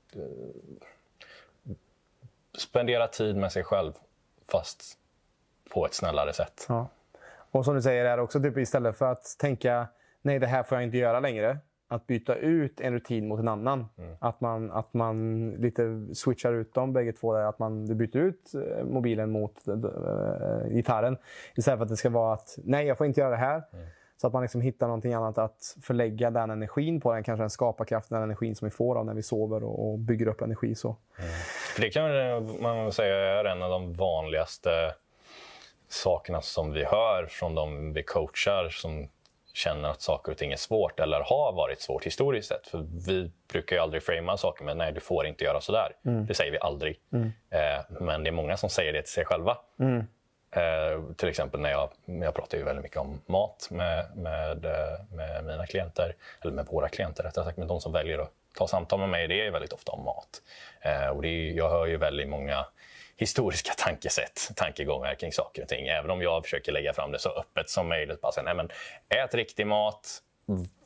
[2.57, 3.93] spendera tid med sig själv
[4.47, 4.97] fast
[5.73, 6.65] på ett snällare sätt.
[6.69, 6.87] Ja.
[7.51, 9.87] Och som du säger är också typ istället för att tänka
[10.21, 11.57] nej det här får jag inte göra längre.
[11.89, 13.85] Att byta ut en rutin mot en annan.
[13.97, 14.15] Mm.
[14.19, 17.33] Att, man, att man lite switchar ut dem bägge två.
[17.33, 17.41] Där.
[17.41, 19.75] Att man byter ut eh, mobilen mot äh,
[20.69, 21.17] gitarren.
[21.55, 23.63] Istället för att det ska vara att nej jag får inte göra det här.
[23.73, 23.87] Mm.
[24.17, 27.13] Så att man liksom hittar någonting annat att förlägga den energin på.
[27.13, 29.99] Den kanske den skaparkraften, den energin som vi får av när vi sover och, och
[29.99, 30.75] bygger upp energi.
[30.75, 30.95] Så.
[31.19, 31.31] Mm.
[31.77, 32.03] det kan
[32.61, 34.93] man säga är en av de vanligaste
[35.89, 39.07] sakerna som vi hör från de vi coachar som
[39.53, 42.67] känner att saker och ting är svårt eller har varit svårt historiskt sett.
[42.67, 45.91] För vi brukar ju aldrig framea saker med nej, du får inte göra så där.
[46.05, 46.25] Mm.
[46.25, 46.99] Det säger vi aldrig.
[47.13, 47.31] Mm.
[47.49, 49.57] Eh, men det är många som säger det till sig själva.
[49.79, 50.03] Mm.
[50.51, 54.99] Eh, till exempel när jag, jag pratar ju väldigt mycket om mat med, med, eh,
[55.11, 58.67] med mina klienter, eller med våra klienter rättare sagt, med de som väljer att ta
[58.67, 60.41] samtal med mig, det är väldigt ofta om mat.
[60.81, 62.65] Eh, och det är, jag hör ju väldigt många
[63.15, 65.87] historiska tankesätt, tankegångar kring saker och ting.
[65.87, 68.21] Även om jag försöker lägga fram det så öppet som möjligt.
[68.21, 68.69] Bara säga, nej, men
[69.09, 70.21] ät riktig mat,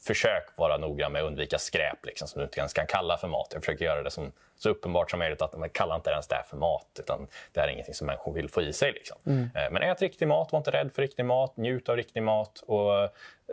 [0.02, 3.28] försök vara noggrann med att undvika skräp liksom, som du inte ens kan kalla för
[3.28, 3.48] mat.
[3.54, 5.42] Jag försöker göra det som, så uppenbart som möjligt.
[5.42, 6.88] att man Kalla inte ens det här för mat.
[7.00, 8.92] utan Det är ingenting som människor vill få i sig.
[8.92, 9.18] Liksom.
[9.26, 9.50] Mm.
[9.56, 11.58] Eh, men ät riktig mat, var inte rädd för riktig mat.
[11.58, 13.10] Njut av riktig mat och eh,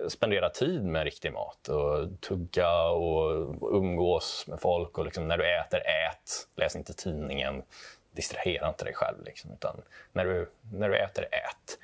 [0.09, 1.69] spendera tid med riktig mat.
[1.69, 4.99] Och tugga och umgås med folk.
[4.99, 6.47] Och liksom, när du äter, ät.
[6.57, 7.63] Läs inte tidningen.
[8.13, 9.25] Distrahera inte dig själv.
[9.25, 11.79] Liksom, utan när du, när du äter, ät.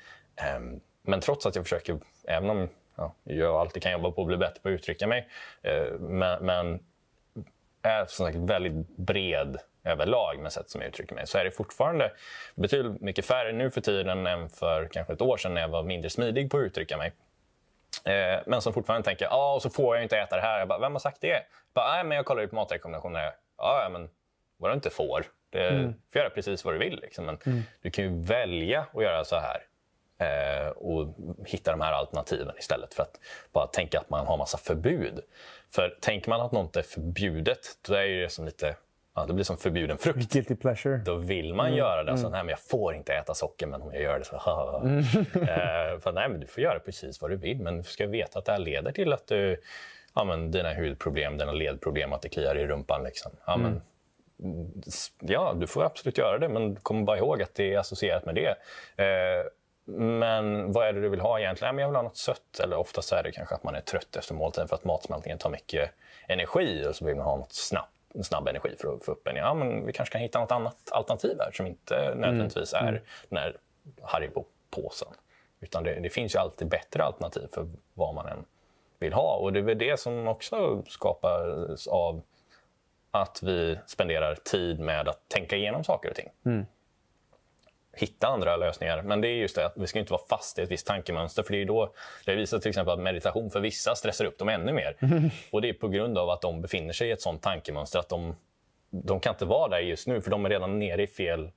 [0.57, 4.27] Um, men trots att jag försöker, även om ja, jag alltid kan jobba på att
[4.27, 5.29] bli bättre på att uttrycka mig.
[5.61, 6.79] Eh, men, men
[7.81, 11.51] är som sagt väldigt bred överlag med sätt som jag uttrycker mig så är det
[11.51, 12.11] fortfarande
[12.55, 15.83] betydligt mycket färre nu för tiden än för kanske ett år sedan när jag var
[15.83, 17.13] mindre smidig på att uttrycka mig.
[18.05, 20.59] Eh, men som fortfarande tänker ja, så får jag inte äta det här.
[20.59, 21.27] Jag bara, Vem har sagt det?
[21.27, 23.31] Jag bara, Nej, men jag kollar ju på matrekommendationer.
[23.57, 24.09] Ja, men
[24.57, 25.25] vad du inte får.
[25.51, 25.87] Mm.
[25.87, 26.99] Du får göra precis vad du vill.
[27.01, 27.25] Liksom.
[27.25, 27.61] Men mm.
[27.81, 29.57] Du kan ju välja att göra så här
[30.17, 33.19] eh, och hitta de här alternativen istället för att
[33.51, 35.19] bara tänka att man har massa förbud.
[35.75, 38.75] För tänker man att något är förbjudet, då är det som lite
[39.17, 40.33] Ja, det blir som förbjuden frukt.
[40.33, 40.97] Guilty pleasure.
[40.97, 41.77] Då vill man mm.
[41.77, 42.11] göra det.
[42.11, 44.81] Alltså, nej, men jag får inte äta socker, men om jag gör det så...
[44.83, 44.99] Mm.
[45.33, 48.39] eh, för, nej, men du får göra precis vad du vill, men du ska veta
[48.39, 49.61] att det här leder till att du...
[50.15, 53.03] Ja, men dina hudproblem, dina ledproblem, att det kliar i rumpan.
[53.03, 53.31] Liksom.
[53.45, 53.81] Ja, men,
[54.43, 54.71] mm.
[55.19, 58.35] ja, du får absolut göra det, men kom bara ihåg att det är associerat med
[58.35, 58.49] det.
[59.03, 59.45] Eh,
[59.85, 61.77] men vad är det du vill ha egentligen?
[61.77, 62.59] Jag vill ha något sött.
[62.63, 65.49] Eller oftast är det kanske att man är trött efter måltiden för att matsmältningen tar
[65.49, 65.91] mycket
[66.27, 67.91] energi och så vill man ha något snabbt
[68.23, 69.35] snabb energi för att få upp en.
[69.35, 72.85] Ja, men vi kanske kan hitta något annat alternativ här som inte nödvändigtvis mm.
[72.85, 73.03] är mm.
[73.29, 73.57] den här
[74.01, 75.07] Haribo-påsen.
[75.59, 78.45] Utan det, det, finns ju alltid bättre alternativ för vad man än
[78.99, 79.35] vill ha.
[79.35, 82.21] Och det är väl det som också skapas av
[83.11, 86.29] att vi spenderar tid med att tänka igenom saker och ting.
[86.45, 86.65] Mm
[87.95, 89.01] hitta andra lösningar.
[89.01, 91.43] Men det är just det att vi ska inte vara fast i ett visst tankemönster.
[91.43, 91.93] För det är då,
[92.25, 94.97] det visar till exempel att meditation för vissa stressar upp dem ännu mer.
[94.99, 95.29] Mm.
[95.51, 98.09] Och det är på grund av att de befinner sig i ett sånt tankemönster att
[98.09, 98.35] de,
[98.89, 101.51] de kan inte vara där just nu för de är redan nere i fel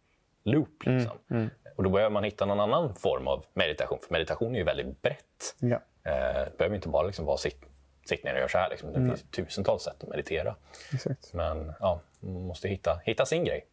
[0.44, 0.86] loop.
[0.86, 1.18] Mm, liksom.
[1.30, 1.42] Mm.
[1.42, 1.54] Mm.
[1.76, 3.98] Och då behöver man hitta någon annan form av meditation.
[4.06, 5.56] För meditation är ju väldigt brett.
[5.58, 5.76] Ja.
[6.04, 7.60] Eh, det behöver inte bara liksom vara sitt,
[8.08, 8.70] sitt ner och göra så här.
[8.70, 8.92] Liksom.
[8.92, 10.56] Det finns tusentals sätt att meditera.
[10.92, 11.32] Exakt.
[11.32, 13.66] Men ja, man måste hitta, hitta sin grej.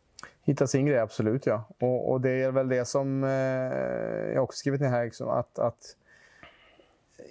[0.45, 1.45] Hitta sin grej, absolut.
[1.45, 1.63] ja.
[1.79, 3.29] Och, och det är väl det som eh,
[4.34, 5.05] jag också skrivit ner här.
[5.05, 5.95] Liksom, att, att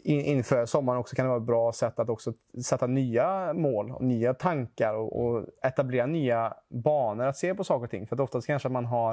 [0.05, 2.33] inför sommaren också kan det vara ett bra sätt att också
[2.65, 7.85] sätta nya mål, och nya tankar och, och, etablera nya banor att se på saker
[7.85, 8.07] och ting.
[8.07, 9.13] För att oftast kanske man har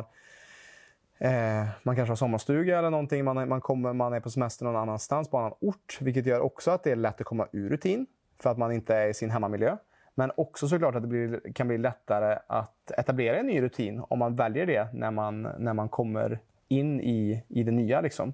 [1.18, 4.66] eh, man kanske har sommarstuga eller någonting, man är, man, kommer, man är på semester
[4.66, 5.98] någon annanstans på annan ort.
[6.02, 8.06] Vilket gör också att det är lätt att komma ur rutin
[8.40, 9.78] för att man inte är i sin hemmamiljö.
[10.16, 14.20] Men också såklart att det blir, kan bli lättare att etablera en ny rutin om
[14.20, 18.02] man väljer det när man, när man kommer in i, i det nya.
[18.02, 18.34] Liksom.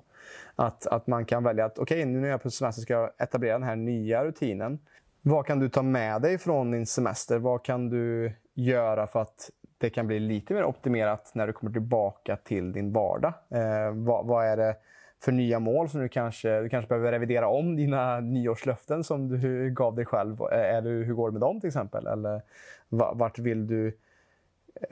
[0.55, 2.93] Att, att man kan välja att okej, okay, nu när jag är på semester ska
[2.93, 4.79] jag etablera den här nya rutinen.
[5.21, 7.37] Vad kan du ta med dig från din semester?
[7.37, 11.73] Vad kan du göra för att det kan bli lite mer optimerat när du kommer
[11.73, 13.33] tillbaka till din vardag?
[13.49, 14.75] Eh, vad, vad, är det
[15.23, 19.69] för nya mål som du kanske, du kanske behöver revidera om dina nyårslöften som du
[19.69, 20.41] gav dig själv?
[20.51, 22.07] Eller hur går det med dem till exempel?
[22.07, 22.41] Eller
[22.89, 23.93] vart vill du eh,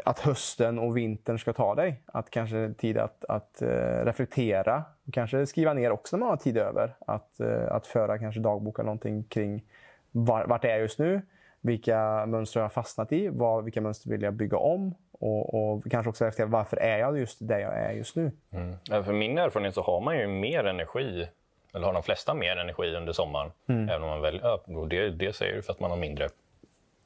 [0.05, 2.01] att hösten och vintern ska ta dig.
[2.05, 4.83] Att kanske tid att, att eh, reflektera.
[5.11, 6.95] Kanske skriva ner också när man har tid över.
[7.07, 9.63] Att, eh, att föra kanske dagbok eller någonting kring
[10.11, 11.21] var, vart är jag just nu?
[11.61, 13.27] Vilka mönster har jag fastnat i?
[13.27, 14.95] Vad, vilka mönster vill jag bygga om?
[15.25, 18.31] Och, och kanske också efter varför är jag just där jag är just nu?
[18.51, 19.03] Mm.
[19.03, 21.27] För min erfarenhet så har man ju mer energi,
[21.73, 23.51] eller har de flesta mer energi under sommaren.
[23.67, 23.89] Mm.
[23.89, 26.29] Även om man väljer, och det, det säger ju för att man har mindre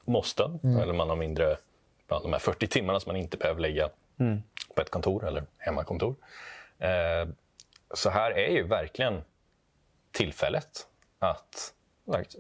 [0.06, 0.80] måsten, mm.
[0.80, 1.56] eller man har mindre
[2.08, 4.44] de här 40 timmarna som man inte behöver lägga mm.
[4.76, 6.16] på ett kontor eller hemmakontor.
[6.80, 7.28] Eh,
[7.94, 9.22] så här är ju verkligen
[10.12, 10.88] tillfället
[11.20, 11.74] att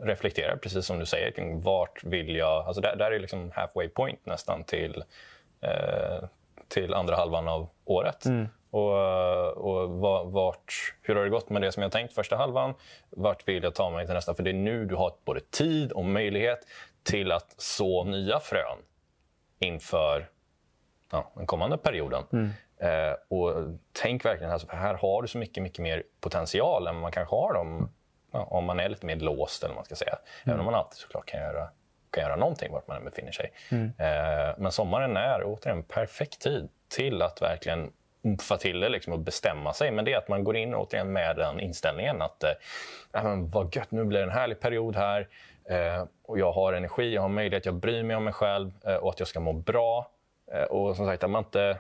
[0.02, 2.66] reflektera, precis som du säger, kring vart vill jag...
[2.66, 5.04] Alltså där, där är liksom halfway point nästan till,
[6.68, 8.26] till andra halvan av året.
[8.26, 8.48] Mm.
[8.72, 8.98] Och,
[9.58, 9.90] och
[10.32, 12.74] vart, hur har det gått med det som jag tänkt första halvan?
[13.10, 14.34] Vart vill jag ta mig till nästa?
[14.34, 16.60] För det är nu du har både tid och möjlighet
[17.04, 18.78] till att så nya frön
[19.60, 20.30] inför
[21.12, 22.24] ja, den kommande perioden.
[22.32, 22.50] Mm.
[22.78, 23.54] Eh, och
[23.92, 27.36] tänk verkligen, alltså, för här har du så mycket, mycket mer potential än man kanske
[27.36, 27.92] har om,
[28.32, 29.64] ja, om man är lite mer låst.
[29.64, 30.14] Eller man ska säga.
[30.14, 30.54] Mm.
[30.54, 31.70] Även om man alltid såklart kan göra,
[32.12, 33.52] kan göra någonting vart man än befinner sig.
[33.72, 33.92] Mm.
[33.98, 37.92] Eh, men sommaren är återigen perfekt tid till att verkligen
[38.22, 39.92] umfa till det liksom, och bestämma sig.
[39.92, 43.92] Men det är att man går in återigen med den inställningen att eh, vad gött,
[43.92, 45.28] nu blir det en härlig period här.
[45.70, 48.96] Eh, och jag har energi, jag har möjlighet, jag bryr mig om mig själv eh,
[48.96, 50.12] och att jag ska må bra.
[50.54, 51.78] Eh, och som sagt, att man inte...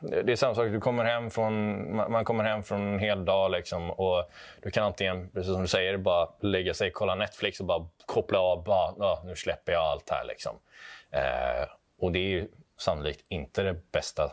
[0.00, 3.50] Det är samma sak, du kommer hem från, man kommer hem från en hel dag
[3.50, 4.30] liksom, och
[4.62, 8.38] du kan antingen, precis som du säger, bara lägga sig, kolla Netflix och bara koppla
[8.38, 8.64] av.
[8.64, 10.24] Bara, nu släpper jag allt här.
[10.24, 10.56] Liksom.
[11.10, 14.32] Eh, och det är ju sannolikt inte det bästa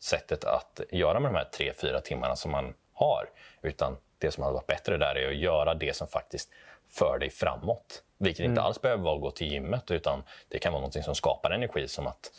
[0.00, 3.28] sättet att göra med de här tre, fyra timmarna som man har.
[3.62, 6.50] Utan det som hade varit bättre där är att göra det som faktiskt
[6.90, 8.02] för dig framåt.
[8.18, 8.52] Vilket mm.
[8.52, 11.50] inte alls behöver vara att gå till gymmet utan det kan vara något som skapar
[11.50, 12.30] energi som att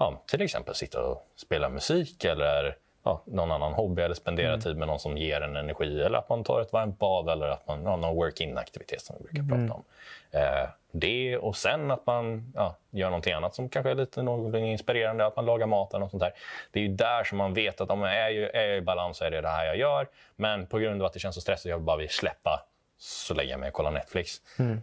[0.00, 4.60] ja, till exempel sitta och spela musik eller ja, någon annan hobby eller spendera mm.
[4.60, 6.02] tid med någon som ger en energi.
[6.02, 9.22] Eller att man tar ett varmt bad eller att man har någon work-in-aktivitet som vi
[9.22, 9.68] brukar mm.
[9.68, 9.84] prata om.
[10.30, 14.20] Eh, det och sen att man ja, gör någonting annat som kanske är lite
[14.58, 16.32] inspirerande, att man lagar mat eller något sånt där.
[16.70, 19.16] Det är ju där som man vet att om jag är, är jag i balans
[19.16, 20.08] så är det det här jag gör.
[20.36, 22.66] Men på grund av att det känns så stressigt jag bara vill släppa
[22.98, 24.40] så lägger jag mig och kollar Netflix.
[24.58, 24.80] Mm.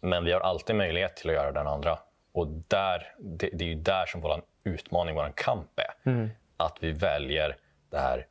[0.00, 1.98] Men vi har alltid möjlighet till att göra den andra.
[2.32, 6.10] Och där, det, det är ju där som vår utmaning, vår kamp är.
[6.10, 6.30] Mm.
[6.56, 7.56] Att vi väljer
[7.90, 8.26] det här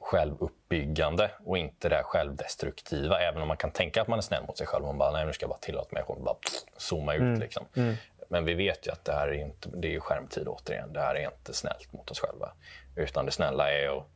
[0.00, 3.20] självuppbyggande och inte det här självdestruktiva.
[3.20, 4.84] Även om man kan tänka att man är snäll mot sig själv.
[4.84, 6.36] Man bara, nej nu ska jag bara tillåta mig att bara
[6.76, 7.20] zooma ut.
[7.20, 7.40] Mm.
[7.40, 7.64] Liksom.
[7.76, 7.94] Mm.
[8.28, 10.92] Men vi vet ju att det här är, inte, det är skärmtid återigen.
[10.92, 12.52] Det här är inte snällt mot oss själva.
[12.96, 14.06] Utan det snälla är att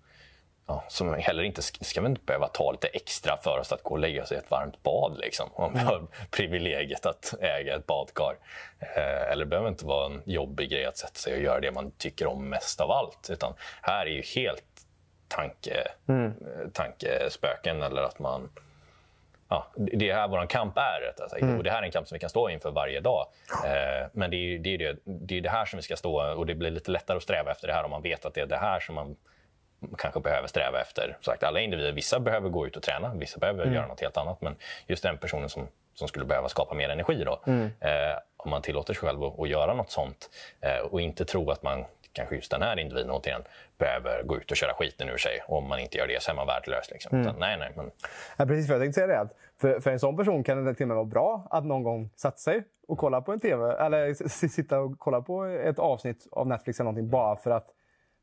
[0.69, 3.91] ja, som heller inte ska vi inte behöva ta lite extra för oss att gå
[3.91, 5.19] och lägga sig i ett varmt bad.
[5.19, 8.37] Liksom, om vi har privilegiet att äga ett badkar.
[8.79, 11.71] Eh, eller det behöver inte vara en jobbig grej att sätta sig och göra det
[11.71, 13.31] man tycker om mest av allt.
[13.31, 14.65] Utan här är ju helt
[15.29, 16.27] tanke, mm.
[16.27, 18.51] Eh, tankespöken eller att man...
[19.51, 21.01] Ja, det är här vår kamp är.
[21.01, 21.59] Rätt mm.
[21.59, 23.27] Och det här är en kamp som vi kan stå inför varje dag.
[23.65, 26.35] Eh, men det är, det, är det, det är det här som vi ska stå
[26.35, 28.41] och det blir lite lättare att sträva efter det här om man vet att det
[28.41, 29.17] är det här som man
[29.99, 31.17] kanske behöver sträva efter.
[31.21, 33.75] Sagt, alla individer, vissa behöver gå ut och träna, vissa behöver mm.
[33.75, 34.43] göra något helt annat.
[34.43, 37.71] Men just den personen som, som skulle behöva skapa mer energi, då, mm.
[37.81, 41.51] eh, om man tillåter sig själv att, att göra något sånt eh, och inte tro
[41.51, 43.43] att man kanske just den här individen återigen
[43.79, 45.41] behöver gå ut och köra skiten ur sig.
[45.49, 46.91] Om man inte gör det så är man värdelös.
[46.91, 47.19] Liksom.
[47.19, 47.27] Mm.
[47.27, 47.91] Utan, nej, nej, men...
[48.37, 49.21] ja, precis, för jag tänkte säga det.
[49.21, 51.83] Att för, för en sån person kan det till och med vara bra att någon
[51.83, 53.77] gång sätta sig och kolla på en TV.
[53.77, 54.15] Eller
[54.49, 57.69] sitta och kolla på ett avsnitt av Netflix eller någonting bara för att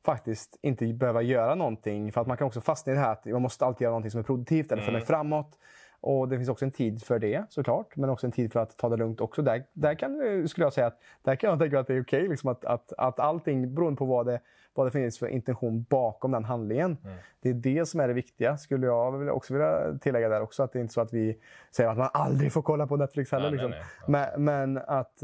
[0.05, 2.11] faktiskt inte behöva göra någonting.
[2.11, 4.11] För att man kan också fastna i det här att man måste alltid göra någonting
[4.11, 5.07] som är produktivt eller för mig mm.
[5.07, 5.57] framåt.
[6.01, 8.77] och det finns också en tid för det såklart, men också en tid för att
[8.77, 9.41] ta det lugnt också.
[9.41, 12.19] Där, där kan, skulle jag säga att, där kan jag tänka att det är okej,
[12.19, 14.39] okay, liksom att, att, att allting beroende på vad det,
[14.73, 16.97] vad det finns för intention bakom den handlingen.
[17.03, 17.17] Mm.
[17.41, 20.63] Det är det som är det viktiga, skulle jag också vilja tillägga där också.
[20.63, 21.39] Att det är inte så att vi
[21.75, 23.51] säger att man aldrig får kolla på Netflix heller.
[23.51, 23.71] Nej, liksom.
[23.71, 24.33] nej, nej.
[24.37, 25.23] Men, men, att...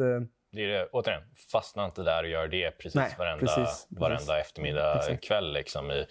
[0.52, 4.18] Det är det, återigen, fastna inte där och gör det precis Nej, varenda, precis, varenda
[4.18, 4.48] precis.
[4.48, 5.24] eftermiddag, Exakt.
[5.24, 6.06] kväll liksom, i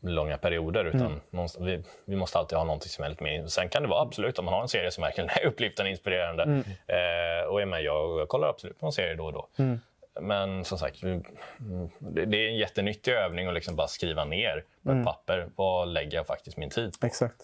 [0.00, 0.84] långa perioder.
[0.84, 1.46] Utan mm.
[1.60, 3.46] vi, vi, måste alltid ha någonting som är lite mer...
[3.46, 6.42] Sen kan det vara absolut om man har en serie som verkligen är upplyftande inspirerande.
[6.42, 6.58] Mm.
[6.86, 9.48] Eh, och är med, jag, jag kollar absolut på en serie då och då.
[9.58, 9.80] Mm.
[10.20, 11.00] Men som sagt,
[11.98, 15.00] det är en jättenyttig övning att liksom bara skriva ner på mm.
[15.00, 15.48] ett papper.
[15.56, 17.06] Vad lägger jag faktiskt min tid på?
[17.06, 17.36] Exakt.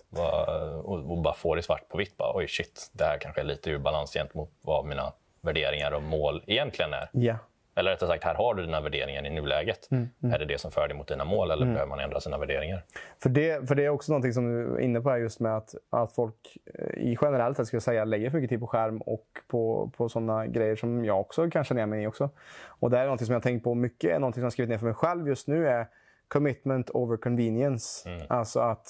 [0.85, 2.17] Och, och bara få det svart på vitt.
[2.17, 6.03] Bara, Oj, shit, det här kanske är lite ur balans gentemot vad mina värderingar och
[6.03, 7.11] mål egentligen är.
[7.13, 7.37] Ja.
[7.75, 9.89] Eller rättare sagt, här har du dina värderingar i nuläget.
[9.91, 10.35] Mm, mm.
[10.35, 11.75] Är det det som för dig mot dina mål eller mm.
[11.75, 12.83] behöver man ändra sina värderingar?
[13.23, 15.57] För det, för det är också någonting som du är inne på här just med
[15.57, 19.01] att, att folk eh, i generellt sett skulle säga lägger för mycket tid på skärm
[19.01, 22.31] och på, på sådana grejer som jag också kan känna igen mig i också.
[22.67, 24.79] Och det är någonting som jag har tänkt på mycket, någonting som jag skrivit ner
[24.79, 25.87] för mig själv just nu är
[26.29, 28.11] commitment over convenience.
[28.11, 28.27] Mm.
[28.29, 28.87] Alltså att,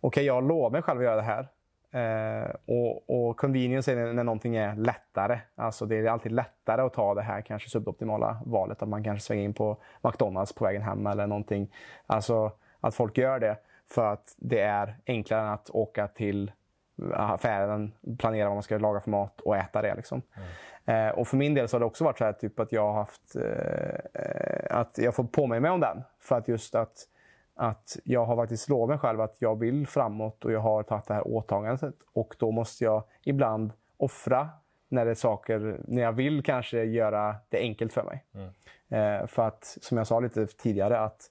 [0.00, 1.48] okej okay, jag lovar mig själv att göra det här.
[1.90, 5.40] Eh, och, och convenience är när någonting är lättare.
[5.54, 8.82] Alltså det är alltid lättare att ta det här kanske suboptimala valet.
[8.82, 11.74] Att man kanske svänger in på McDonalds på vägen hem eller någonting.
[12.06, 13.56] Alltså att folk gör det
[13.90, 16.52] för att det är enklare än att åka till
[17.14, 19.94] affären, planera vad man ska laga för mat och äta det.
[19.94, 20.22] Liksom.
[20.86, 21.08] Mm.
[21.08, 22.86] Eh, och för min del så har det också varit så här typ att jag
[22.86, 26.02] har haft eh, att jag får påminna mig om den.
[26.20, 26.96] För att just att
[27.58, 31.06] att jag har faktiskt lovat mig själv att jag vill framåt och jag har tagit
[31.06, 31.94] det här åtagandet.
[32.12, 34.48] Och då måste jag ibland offra
[34.88, 38.24] när det är saker, när jag vill kanske göra det enkelt för mig.
[38.34, 38.50] Mm.
[38.88, 41.30] Eh, för att, som jag sa lite tidigare, att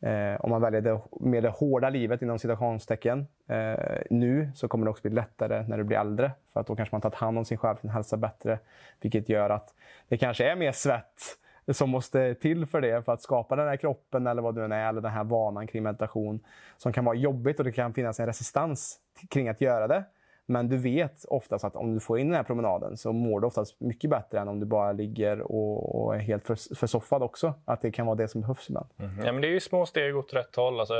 [0.00, 4.84] eh, om man väljer det, med det hårda livet inom citationstecken eh, nu så kommer
[4.84, 6.30] det också bli lättare när du blir äldre.
[6.52, 8.58] För att då kanske man tagit hand om sin själv, sin hälsa bättre.
[9.00, 9.74] Vilket gör att
[10.08, 11.38] det kanske är mer svett
[11.72, 14.74] som måste till för det, för att skapa den här kroppen eller vad det nu
[14.74, 16.40] är, eller den här vanan kring meditation.
[16.76, 18.98] Som kan vara jobbigt och det kan finnas en resistans
[19.30, 20.04] kring att göra det.
[20.48, 23.46] Men du vet oftast att om du får in den här promenaden så mår du
[23.46, 27.54] oftast mycket bättre än om du bara ligger och, och är helt för, försoffad också.
[27.64, 28.88] Att det kan vara det som behövs ibland.
[28.98, 29.24] Mm.
[29.24, 30.80] Ja, men det är ju små steg åt rätt håll.
[30.80, 30.94] Alltså,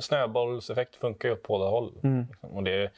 [0.00, 1.92] snöbollseffekt funkar ju åt båda håll.
[2.02, 2.26] Mm.
[2.40, 2.90] Och det,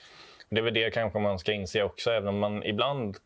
[0.48, 3.16] det är väl det kanske man ska inse också, även om man ibland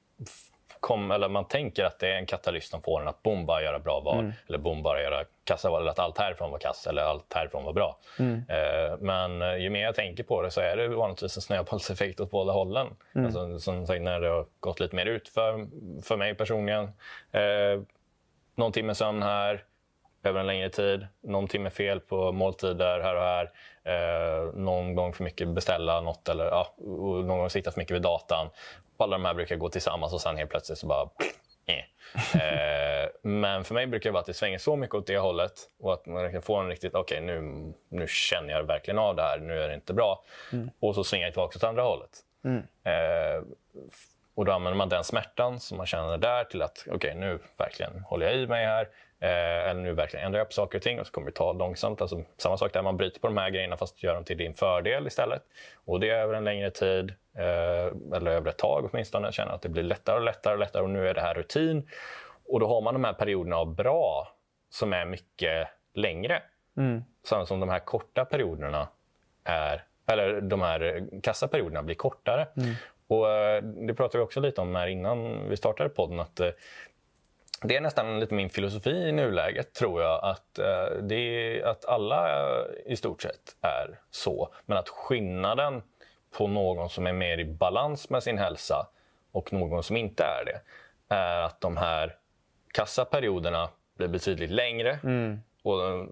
[0.81, 3.63] kom, eller man tänker att det är en katalyst som får en att boom, bara
[3.63, 4.19] göra bra val.
[4.19, 4.33] Mm.
[4.49, 5.81] Eller boom, bara göra kassaval.
[5.81, 7.99] Eller att allt härifrån var kass eller allt härifrån var bra.
[8.19, 8.43] Mm.
[8.49, 12.21] Eh, men eh, ju mer jag tänker på det så är det vanligtvis en snöbollseffekt
[12.21, 12.87] åt båda hållen.
[13.15, 13.27] Mm.
[13.27, 15.67] Alltså, som sagt, när det har gått lite mer ut för,
[16.03, 16.85] för mig personligen.
[17.33, 17.81] Eh,
[18.55, 19.65] någon timme sömn här
[20.23, 21.07] över en längre tid.
[21.23, 23.51] Någon timme fel på måltider här och här.
[23.85, 28.03] Eh, någon gång för mycket beställa något eller ja, någon gång sitta för mycket vid
[28.03, 28.49] datan
[29.05, 31.09] alla de här brukar gå tillsammans och sen helt plötsligt så bara...
[32.35, 35.53] eh, men för mig brukar det vara att det svänger så mycket åt det hållet
[35.81, 39.17] och att man kan få en riktigt, okej okay, nu, nu känner jag verkligen av
[39.17, 40.25] det här, nu är det inte bra.
[40.53, 40.71] Mm.
[40.81, 42.11] Och så svingar jag tillbaka åt andra hållet.
[42.45, 42.63] Mm.
[42.85, 43.43] Eh,
[44.35, 47.39] och då använder man den smärtan som man känner där till att okej, okay, nu
[47.57, 48.89] verkligen håller jag i mig här.
[49.21, 51.53] Eh, eller nu verkligen ändrar jag på saker och ting och så kommer det ta
[51.53, 52.01] långsamt.
[52.01, 54.55] Alltså, samma sak där, man bryter på de här grejerna fast gör dem till din
[54.55, 55.43] fördel istället.
[55.85, 59.33] Och det är över en längre tid, eh, eller över ett tag åtminstone.
[59.33, 61.89] Känner att det blir lättare och lättare och lättare och nu är det här rutin.
[62.49, 64.29] Och då har man de här perioderna av bra
[64.71, 66.43] som är mycket längre.
[66.77, 67.05] Mm.
[67.25, 68.89] Samtidigt som de här korta perioderna
[69.45, 72.49] är, eller de här kassaperioderna blir kortare.
[72.57, 72.75] Mm.
[73.09, 76.21] Och eh, Det pratade vi också lite om här innan vi startade podden.
[76.21, 76.41] att
[77.63, 80.25] det är nästan lite min filosofi i nuläget, tror jag.
[80.25, 82.49] Att, eh, det är, att alla
[82.87, 84.49] i stort sett är så.
[84.67, 85.83] Men att skillnaden
[86.37, 88.87] på någon som är mer i balans med sin hälsa
[89.33, 90.61] och någon som inte är det,
[91.15, 92.17] är att de här
[92.73, 95.41] kassaperioderna blir betydligt längre mm.
[95.63, 96.07] och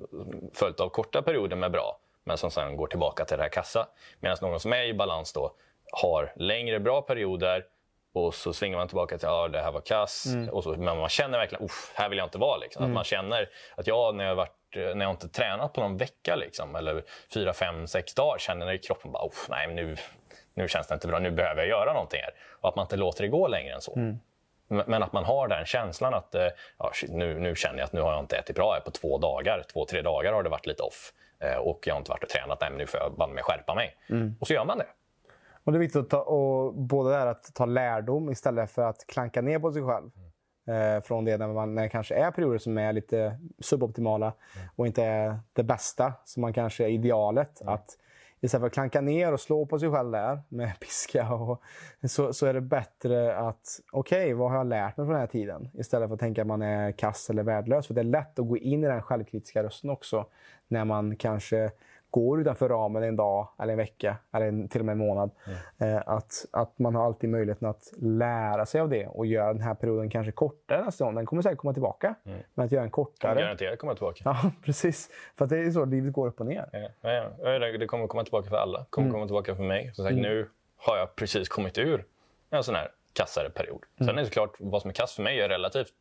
[0.54, 3.88] följt av korta perioder med bra, men som sen går tillbaka till det här kassa.
[4.20, 5.52] Medan någon som är i balans då
[5.92, 7.64] har längre bra perioder
[8.16, 10.26] och så svingar man tillbaka till att ah, det här var kass.
[10.26, 10.48] Mm.
[10.48, 12.56] Och så, men man känner verkligen att här vill jag inte vara.
[12.56, 12.84] Liksom.
[12.84, 12.90] Mm.
[12.90, 16.36] Att man känner att jag när jag, varit, när jag inte tränat på någon vecka
[16.36, 19.96] liksom, eller fyra, fem, sex dagar känner i kroppen bara nej, nu,
[20.54, 21.18] nu känns det inte bra.
[21.18, 22.34] Nu behöver jag göra någonting här.
[22.60, 23.96] Och att man inte låter det gå längre än så.
[23.96, 24.18] Mm.
[24.68, 26.48] Men att man har den känslan att eh,
[26.78, 29.18] ja, nu, nu känner jag att nu har jag inte ätit bra här på två
[29.18, 29.64] dagar.
[29.72, 31.12] Två, tre dagar har det varit lite off.
[31.40, 32.60] Eh, och jag har inte varit och tränat.
[32.60, 33.96] Nej, men nu får jag bara med skärpa mig.
[34.10, 34.36] Mm.
[34.40, 34.86] Och så gör man det.
[35.66, 39.06] Och det är viktigt att ta, och både det att ta lärdom istället för att
[39.06, 40.10] klanka ner på sig själv.
[40.16, 40.96] Mm.
[40.96, 44.68] Eh, från det när, man, när det kanske är perioder som är lite suboptimala mm.
[44.76, 47.60] och inte är det bästa, som man kanske är idealet.
[47.60, 47.74] Mm.
[47.74, 47.98] Att
[48.40, 51.62] istället för att klanka ner och slå på sig själv där med piska, och,
[52.08, 55.20] så, så är det bättre att, okej, okay, vad har jag lärt mig från den
[55.20, 55.70] här tiden?
[55.74, 57.86] Istället för att tänka att man är kass eller värdelös.
[57.86, 60.26] För det är lätt att gå in i den självkritiska rösten också,
[60.68, 61.70] när man kanske
[62.10, 65.30] går utanför ramen en dag, eller en vecka eller en, till och med en månad.
[65.78, 66.02] Mm.
[66.06, 69.74] att, att man har alltid möjligheten att lära sig av det och göra den här
[69.74, 71.14] perioden kanske kortare nästa gång.
[71.14, 72.14] Den kommer säkert komma tillbaka.
[72.24, 72.38] Mm.
[72.54, 73.40] Men att göra en kortare...
[73.40, 74.22] Garanterat komma tillbaka.
[74.24, 75.10] Ja, precis.
[75.36, 76.68] För att det är så livet går upp och ner.
[77.02, 78.78] Ja, ja, det kommer komma tillbaka för alla.
[78.78, 79.14] Det kommer mm.
[79.14, 79.90] komma tillbaka för mig.
[79.94, 80.22] Som sagt, mm.
[80.22, 82.04] Nu har jag precis kommit ur
[82.50, 83.84] en sån här kassare period.
[83.98, 84.18] Sen mm.
[84.18, 85.92] är det klart, vad som är kass för mig är relativt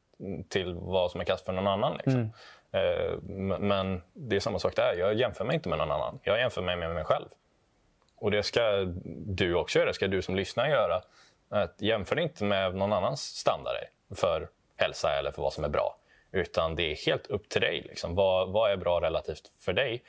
[0.50, 1.98] till vad som är kass för någon annan.
[1.98, 2.32] Liksom.
[2.72, 3.52] Mm.
[3.52, 4.94] Eh, men det är samma sak där.
[4.94, 6.20] Jag jämför mig inte med någon annan.
[6.24, 7.26] Jag jämför mig med mig själv.
[8.16, 8.86] Och det ska
[9.26, 9.88] du också göra.
[9.88, 11.02] Det ska du som lyssnar göra.
[11.50, 13.76] Att jämför inte med någon annans standard
[14.16, 15.98] för hälsa eller för vad som är bra.
[16.32, 17.82] Utan det är helt upp till dig.
[17.82, 18.16] Liksom.
[18.16, 20.04] Vad, vad är bra relativt för dig?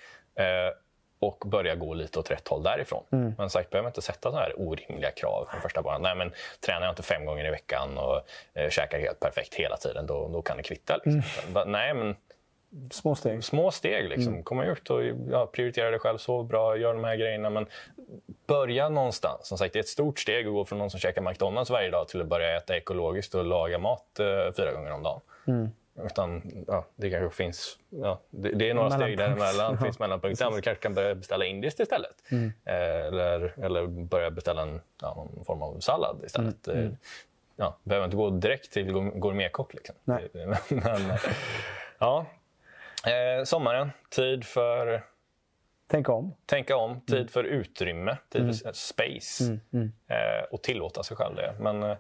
[1.19, 3.05] Och börja gå lite åt rätt håll därifrån.
[3.13, 3.35] Mm.
[3.39, 6.03] Men sagt, behöver inte sätta så här orimliga krav från första början.
[6.03, 8.23] Nej, men tränar jag inte fem gånger i veckan och
[8.55, 10.97] eh, käkar helt perfekt hela tiden, då, då kan det kvitta.
[10.97, 11.23] Liksom.
[11.55, 11.73] Mm.
[11.73, 12.17] Nej, men
[12.91, 13.45] Små steg.
[13.45, 14.09] Små steg.
[14.09, 14.33] Liksom.
[14.33, 14.45] Mm.
[14.45, 17.51] Komma ut och ja, prioritera dig själv, sov bra, gör de här grejerna.
[17.51, 17.67] Men
[18.47, 19.47] börja någonstans.
[19.47, 21.91] Som sagt, det är ett stort steg att gå från någon som käkar McDonalds varje
[21.91, 25.21] dag till att börja äta ekologiskt och laga mat eh, fyra gånger om dagen.
[25.47, 25.71] Mm.
[26.05, 27.79] Utan, ja, det kanske finns...
[27.89, 29.75] Ja, det, det är några steg däremellan.
[29.75, 30.45] Det finns mellanpunkter.
[30.45, 32.23] Ja, du kanske kan börja beställa indiskt istället.
[32.31, 32.53] Mm.
[32.65, 36.69] Eh, eller, eller börja beställa en, ja, någon form av sallad istället.
[36.69, 36.81] Mm.
[36.81, 36.97] Mm.
[37.57, 39.75] Ja, behöver inte gå direkt till gourmetkock.
[39.75, 39.95] Liksom.
[40.69, 41.13] Men,
[41.99, 42.27] ja,
[43.07, 45.05] Eh, sommaren, tid för...
[45.87, 46.35] Tänka om.
[46.47, 47.29] Tänka om, tid mm.
[47.29, 48.55] för utrymme, tid mm.
[48.55, 49.45] för space.
[49.45, 49.61] Mm.
[49.73, 49.93] mm.
[50.07, 51.55] Eh, och tillåta sig själv det.
[51.61, 51.97] Men eh,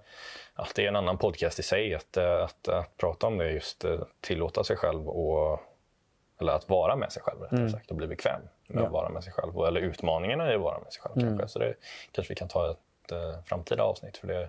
[0.74, 3.50] det är en annan podcast i sig att, eh, att, att prata om det.
[3.50, 5.60] Just eh, tillåta sig själv och
[6.40, 7.72] eller att vara med sig själv rättare mm.
[7.72, 8.86] sagt och bli bekväm med ja.
[8.86, 9.58] att vara med sig själv.
[9.58, 11.18] Eller utmaningarna i att vara med sig själv.
[11.18, 11.38] Mm.
[11.38, 11.52] Kanske.
[11.52, 11.74] Så det
[12.12, 14.16] kanske vi kan ta ett uh, framtida avsnitt.
[14.16, 14.48] För det,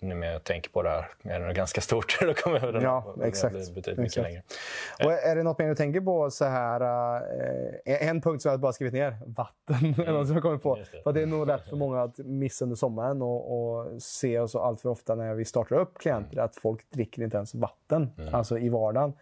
[0.00, 2.18] nu när jag tänker på det här, är det ganska stort.
[2.26, 3.54] Då kommer det ja, exakt.
[3.54, 4.42] bli betydligt mycket längre.
[5.04, 6.30] Och är det något mer du tänker på?
[6.30, 6.80] så här?
[6.82, 9.18] Uh, en punkt som jag bara skrivit ner.
[9.26, 9.54] Vatten.
[9.98, 10.14] Mm.
[10.14, 10.76] något som jag kommer på.
[10.76, 11.02] Det.
[11.02, 14.54] För det är nog lätt för många att missa under sommaren och, och se oss
[14.54, 16.44] allt för ofta när vi startar upp klienter mm.
[16.44, 18.34] att folk dricker inte ens vatten mm.
[18.34, 19.12] alltså i vardagen.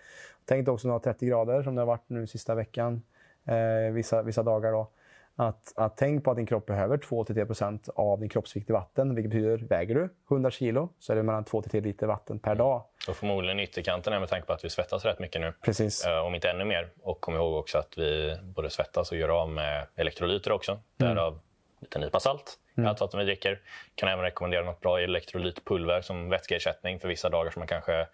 [0.45, 3.03] Tänk också när det har 30 grader som det har varit nu sista veckan.
[3.45, 4.73] Eh, vissa, vissa dagar.
[4.73, 4.91] då
[5.37, 9.15] att, att tänk på att din kropp behöver 2-3% av din kroppsvikt i vatten.
[9.15, 12.85] Vilket betyder, väger du 100 kilo så är det mellan 2-3 liter vatten per dag.
[13.09, 15.53] Och förmodligen ytterkanten med tanke på att vi svettas rätt mycket nu.
[15.65, 16.07] Precis.
[16.07, 16.89] Uh, om inte ännu mer.
[17.03, 20.73] Och kom ihåg också att vi både svettas och gör av med elektrolyter också.
[20.73, 20.83] Mm.
[20.97, 21.39] Därav
[21.81, 22.91] lite nypa salt mm.
[22.91, 23.61] allt vatten vi dricker.
[23.95, 28.07] Kan även rekommendera något bra elektrolytpulver som vätskeersättning för vissa dagar som man kanske Eh,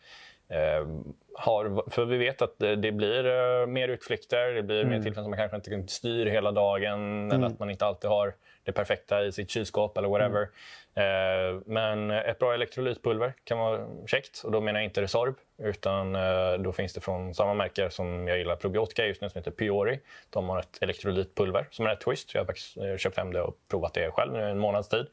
[1.34, 4.90] har, för vi vet att det, det blir uh, mer utflykter, det blir mm.
[4.90, 7.32] mer tillfällen som man kanske inte styr hela dagen mm.
[7.32, 8.34] eller att man inte alltid har
[8.64, 10.48] det perfekta i sitt kylskåp eller whatever.
[10.94, 11.54] Mm.
[11.54, 16.16] Uh, men ett bra elektrolytpulver kan vara käckt och då menar jag inte Resorb utan
[16.16, 19.50] uh, då finns det från samma märke som jag gillar probiotika just nu som heter
[19.50, 20.00] Piori.
[20.30, 22.34] De har ett elektrolytpulver som är rätt schysst.
[22.34, 25.06] Jag har faktiskt köpt hem det och provat det själv nu en månads tid.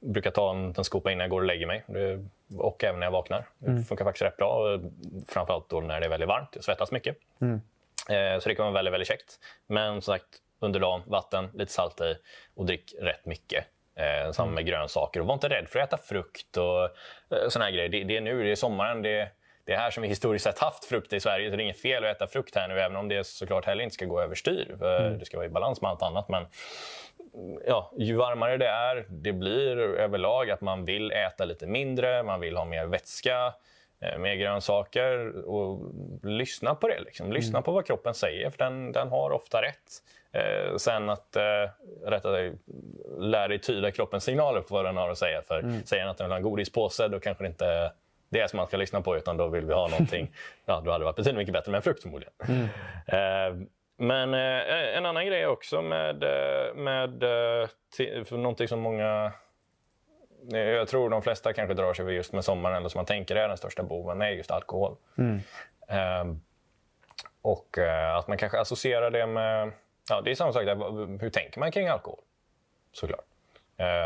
[0.00, 1.84] Jag brukar ta en, en skopa innan jag går och lägger mig.
[1.86, 2.24] Det
[2.58, 3.46] och även när jag vaknar.
[3.62, 3.76] Mm.
[3.76, 4.80] Det funkar faktiskt rätt bra.
[5.28, 6.48] Framförallt då när det är väldigt varmt.
[6.52, 7.16] Jag svettas mycket.
[7.40, 7.60] Mm.
[8.08, 9.38] Eh, så det kan vara väldigt, väldigt käckt.
[9.66, 10.26] Men som sagt,
[10.64, 12.16] under dagen, vatten, lite salt i
[12.56, 13.64] och drick rätt mycket.
[13.96, 15.20] Eh, samma med grönsaker.
[15.20, 17.88] Och var inte rädd för att äta frukt och eh, såna här grejer.
[17.88, 19.02] Det, det, är nu, det är sommaren.
[19.02, 19.28] Det,
[19.64, 21.50] det är här som vi historiskt sett haft frukt i Sverige.
[21.50, 23.84] Så det är inget fel att äta frukt här nu, även om det såklart heller
[23.84, 24.76] inte ska gå överstyr.
[24.82, 25.18] Mm.
[25.18, 26.28] Det ska vara i balans med allt annat.
[26.28, 26.46] Men
[27.66, 32.40] ja, ju varmare det är, det blir överlag att man vill äta lite mindre, man
[32.40, 33.54] vill ha mer vätska,
[34.00, 35.92] eh, mer grönsaker och
[36.22, 37.00] lyssna på det.
[37.00, 37.32] Liksom.
[37.32, 37.62] Lyssna mm.
[37.62, 40.02] på vad kroppen säger, för den, den har ofta rätt.
[40.34, 41.42] Eh, sen att eh,
[42.06, 42.52] rätta dig,
[43.18, 45.42] lär dig tyda kroppens signaler på vad den har att säga.
[45.42, 45.82] För mm.
[45.84, 47.92] Säger den att den vill ha en godispåse, då kanske det inte
[48.34, 50.30] det är som man ska lyssna på, utan då vill vi ha någonting.
[50.66, 52.32] ja, då hade det varit betydligt mycket bättre med en frukt förmodligen.
[52.48, 52.64] Mm.
[53.06, 53.66] Eh,
[53.96, 57.68] men eh, en annan grej också med, eh, med eh,
[58.24, 59.32] för någonting som många...
[60.52, 63.36] Eh, jag tror de flesta kanske drar sig just med sommaren, eller som man tänker
[63.36, 64.96] är den största boven, är just alkohol.
[65.18, 65.40] Mm.
[65.88, 66.36] Eh,
[67.42, 67.78] och
[68.18, 69.72] att man kanske associerar det med...
[70.08, 71.20] Ja, det är samma sak där.
[71.20, 72.20] Hur tänker man kring alkohol?
[72.92, 73.24] Såklart.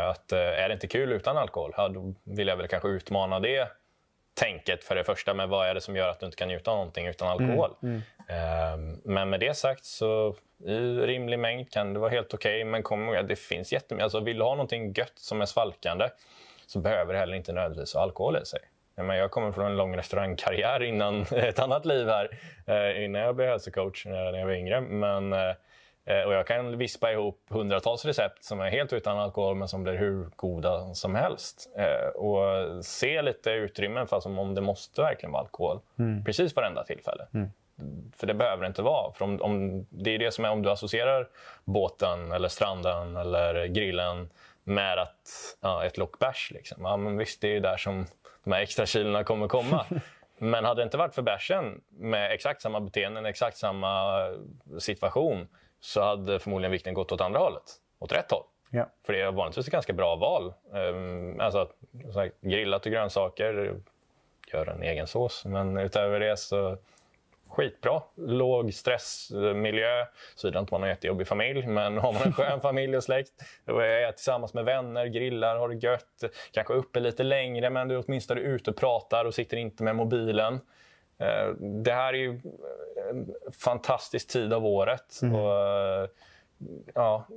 [0.09, 3.71] att är det inte kul utan alkohol, ja, då vill jag väl kanske utmana det
[4.39, 5.33] tänket för det första.
[5.33, 7.75] Men vad är det som gör att du inte kan njuta av någonting utan alkohol?
[7.83, 9.01] Mm, mm.
[9.03, 10.35] Men med det sagt så
[10.65, 12.55] i rimlig mängd kan det vara helt okej.
[12.55, 14.03] Okay, men kom ihåg det finns jättemycket.
[14.03, 16.09] Alltså, vill du ha någonting gött som är svalkande
[16.67, 18.59] så behöver det heller inte nödvändigtvis ha alkohol i sig.
[18.95, 22.39] Men jag kommer från en lång restaurangkarriär innan ett annat liv här.
[22.67, 24.81] Eh, innan jag blev hälsocoach när jag var yngre.
[24.81, 25.53] Men Eh,
[26.25, 29.93] och jag kan vispa ihop hundratals recept som är helt utan alkohol men som blir
[29.93, 31.69] hur goda som helst.
[31.77, 35.79] Eh, och se lite utrymmen för som om det måste verkligen vara alkohol.
[35.99, 36.23] Mm.
[36.23, 37.27] Precis varenda tillfälle.
[37.33, 37.49] Mm.
[38.17, 39.13] För det behöver det inte vara.
[39.13, 41.27] För om, om, det är det som är om du associerar
[41.63, 44.29] båten, eller stranden eller grillen
[44.63, 46.51] med att, ja, ett lock bärs.
[46.51, 46.83] Liksom.
[46.83, 48.05] Ja, men visst, det är där som
[48.43, 49.85] de här extra kilona kommer komma.
[50.41, 54.23] Men hade det inte varit för bärsen med exakt samma beteenden, exakt samma
[54.79, 55.47] situation
[55.79, 58.43] så hade förmodligen vikten gått åt andra hållet, åt rätt håll.
[58.69, 58.89] Ja.
[59.05, 60.53] För det är vanligtvis ett ganska bra val.
[60.71, 61.69] Um, alltså,
[62.41, 63.75] grillat och grönsaker,
[64.53, 65.45] gör en egen sås.
[65.45, 66.77] Men utöver det så
[67.49, 68.01] skitbra.
[68.15, 70.05] Låg stressmiljö.
[70.35, 71.67] Såvida inte man har en jättejobbig familj.
[71.67, 73.31] Men har man en skön familj och släkt,
[73.65, 76.23] är tillsammans med vänner, grillar, har det gött.
[76.51, 79.95] Kanske uppe lite längre, men du är åtminstone ute och pratar och sitter inte med
[79.95, 80.59] mobilen.
[81.19, 82.39] Eh, det här är ju
[83.09, 85.19] en fantastisk tid av året.
[85.21, 85.35] Mm.
[85.35, 86.09] Och, eh,
[86.93, 87.27] ja,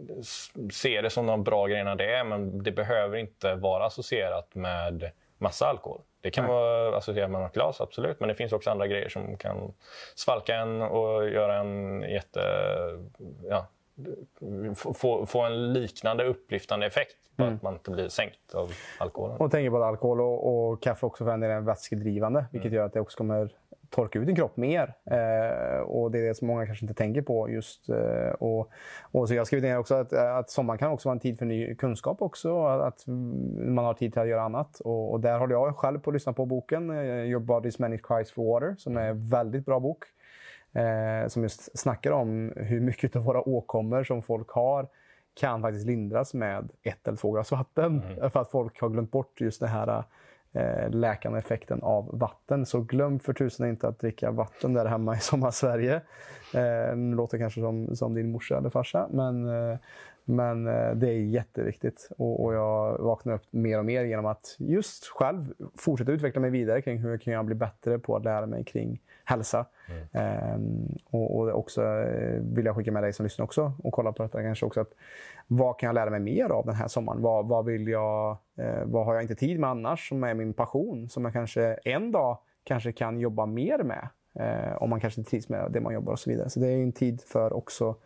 [0.72, 5.10] se det som de bra grejerna det är, men det behöver inte vara associerat med
[5.38, 6.00] massa alkohol.
[6.20, 6.54] Det kan Nej.
[6.54, 8.20] vara associerat med något glas, absolut.
[8.20, 9.72] Men det finns också andra grejer som kan
[10.14, 12.40] svalka en och göra en jätte...
[13.48, 13.66] Ja,
[14.74, 17.54] få, få en liknande upplyftande effekt på mm.
[17.54, 19.36] att man inte blir sänkt av alkoholen.
[19.36, 22.76] Och tänker på att alkohol och, och kaffe också för en vätskedrivande, vilket mm.
[22.76, 23.50] gör att det också kommer
[23.92, 24.94] torka ut din kropp mer.
[25.04, 27.50] Eh, och Det är det som många kanske inte tänker på.
[27.50, 27.88] just.
[27.88, 28.70] Eh, och,
[29.02, 31.38] och så Jag har skrivit ner också att, att sommaren kan också vara en tid
[31.38, 32.66] för ny kunskap också.
[32.66, 33.04] Att
[33.56, 34.80] man har tid till att göra annat.
[34.80, 37.98] Och, och där håller jag själv på att lyssna på boken eh, Your Body's Many
[37.98, 40.04] Cries for Water, som är en väldigt bra bok.
[40.72, 44.88] Eh, som just snackar om hur mycket av våra åkommor som folk har
[45.34, 48.02] kan faktiskt lindras med ett eller två glas vatten.
[48.02, 48.30] Mm.
[48.30, 50.04] För att folk har glömt bort just det här
[50.52, 52.66] eh, läkande effekten av vatten.
[52.66, 55.94] Så glöm för tusan inte att dricka vatten där hemma i sommarsverige.
[56.54, 59.78] Eh, nu låter det kanske som, som din morsa eller farsa, men, eh,
[60.24, 62.08] men eh, det är jätteviktigt.
[62.18, 66.50] Och, och, jag vaknar upp mer och mer genom att just själv fortsätta utveckla mig
[66.50, 69.66] vidare kring hur kan jag bli bättre på att lära mig kring hälsa.
[70.12, 70.54] Mm.
[70.54, 74.12] Um, och, och, också eh, vill jag skicka med dig som lyssnar också och kolla
[74.12, 74.80] på detta kanske också.
[74.80, 74.94] Att,
[75.46, 77.22] vad kan jag lära mig mer av den här sommaren?
[77.22, 80.52] Vad, vad, vill jag, eh, vad har jag inte tid med annars som är min
[80.52, 81.08] passion?
[81.08, 84.08] Som jag kanske en dag kanske kan jobba mer med.
[84.34, 86.50] Eh, om man kanske inte trivs med det man jobbar och så vidare.
[86.50, 87.96] Så det är en tid för också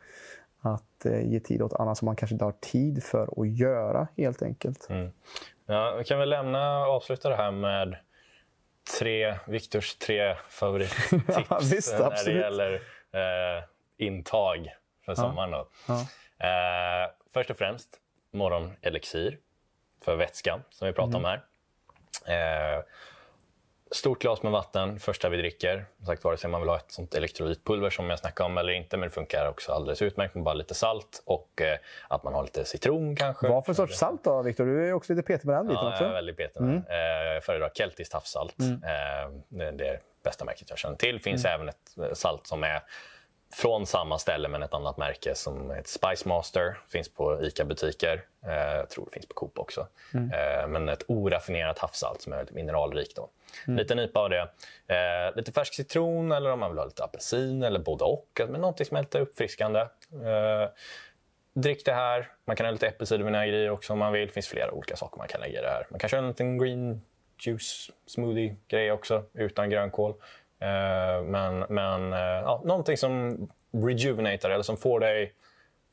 [0.66, 4.08] att eh, ge tid åt annat som man kanske inte har tid för att göra
[4.16, 4.86] helt enkelt.
[4.90, 5.12] Mm.
[5.66, 7.96] Ja, vi kan väl lämna avsluta det här med
[8.98, 12.74] tre, Viktors tre favorittips ja, visst, när det gäller
[13.12, 13.64] eh,
[13.96, 15.50] intag för sommaren.
[15.50, 15.68] Då.
[15.88, 16.00] Ja.
[16.46, 18.00] Eh, först och främst
[18.32, 19.38] morgonelixir
[20.04, 21.24] för vätskan som vi pratade mm.
[21.24, 21.40] om
[22.26, 22.76] här.
[22.76, 22.82] Eh,
[23.91, 25.87] Stort glas med vatten första vi dricker.
[25.97, 28.72] Som sagt, vare sig man vill ha ett sånt elektrolytpulver som jag snackade om eller
[28.72, 28.97] inte.
[28.97, 31.78] Men det funkar också alldeles utmärkt med bara lite salt och eh,
[32.09, 33.49] att man har lite citron kanske.
[33.49, 34.66] Vad för sorts salt då, Viktor?
[34.66, 36.05] Du är också lite petig med den biten ja, också.
[36.05, 36.84] jag är väldigt petig med mm.
[36.89, 38.59] Eh, jag föredrar keltiskt havssalt.
[38.59, 38.72] Mm.
[38.72, 41.14] Eh, det är det bästa märket jag känner till.
[41.14, 41.55] Det finns mm.
[41.55, 42.82] även ett eh, salt som är
[43.55, 46.78] från samma ställe men ett annat märke som heter Spice Master.
[46.89, 48.24] Finns på ICA-butiker.
[48.47, 49.87] Eh, jag tror det finns på Coop också.
[50.14, 50.30] Mm.
[50.32, 53.16] Eh, men ett oraffinerat havssalt som är väldigt mineralrikt.
[53.16, 53.28] Då.
[53.66, 53.78] Mm.
[53.78, 54.48] Lite nypa av det.
[54.86, 58.40] Eh, lite färsk citron eller om man vill ha lite apelsin eller både och.
[58.48, 59.80] Men någonting som är lite uppfriskande.
[60.12, 60.70] Eh,
[61.54, 62.32] drick det här.
[62.44, 64.26] Man kan ha lite äppelcidervinäger i också om man vill.
[64.26, 65.86] Det finns flera olika saker man kan lägga i det här.
[65.90, 67.02] Man kan köra en liten green
[67.38, 70.14] juice smoothie-grej också utan grönkål.
[70.61, 73.38] Eh, men men eh, ja, någonting som
[73.72, 75.32] rejuvenatar eller som får dig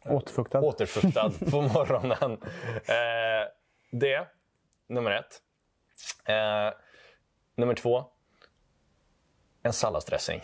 [0.06, 2.32] återfuktad, återfuktad på morgonen.
[2.86, 3.50] Eh,
[3.92, 4.28] det,
[4.88, 5.42] nummer ett.
[7.56, 8.06] Nummer två,
[9.64, 10.42] en salladsdressing.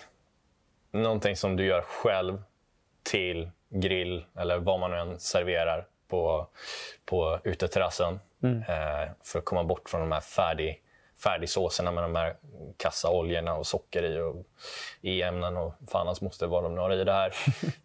[0.91, 2.43] Någonting som du gör själv
[3.03, 6.47] till grill eller vad man än serverar på,
[7.05, 8.19] på uteterrassen.
[8.43, 8.63] Mm.
[9.23, 10.83] för att komma bort från de här färdig
[11.23, 12.35] färdigsåserna med de här
[12.77, 14.45] kassa oljorna och socker i och
[15.01, 17.33] i-ämnen och fan hans moster vad de nu har i det här.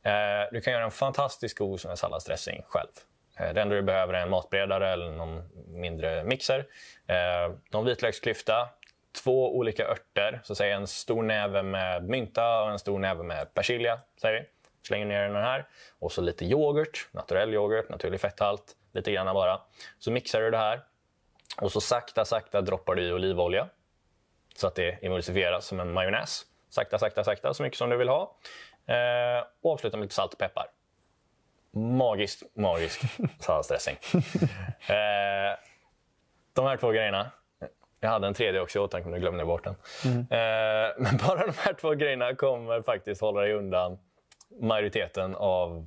[0.43, 2.91] eh, du kan göra en fantastisk god salladsdressing själv.
[3.37, 6.67] Eh, det enda du behöver är en matberedare eller någon mindre mixer.
[7.07, 8.69] Eh, någon vitlöksklyfta,
[9.15, 13.55] två olika örter, så säg en stor näve med mynta och en stor näve med
[13.55, 14.01] persilja.
[14.21, 14.47] Säger vi.
[14.87, 15.69] Slänger ner den här.
[15.99, 18.77] Och så lite yoghurt, naturell yoghurt, naturlig fetthalt.
[18.93, 19.61] Lite grann bara.
[19.99, 20.81] Så mixar du det här.
[21.61, 23.69] Och så sakta, sakta droppar du i olivolja
[24.57, 26.47] så att det emulsifieras som en majonnäs.
[26.69, 28.37] Sakta, sakta, sakta, så mycket som du vill ha.
[28.87, 30.67] Eh, och avsluta med lite salt och peppar.
[31.73, 33.01] Magiskt, magisk
[33.41, 33.97] salladsdressing.
[34.87, 35.59] eh,
[36.53, 37.31] de här två grejerna.
[38.05, 39.75] Jag hade en tredje också i åtanke, men nu glömde jag bort den.
[40.05, 40.19] Mm.
[40.19, 43.99] Eh, men bara de här två grejerna kommer faktiskt hålla dig undan
[44.61, 45.87] majoriteten av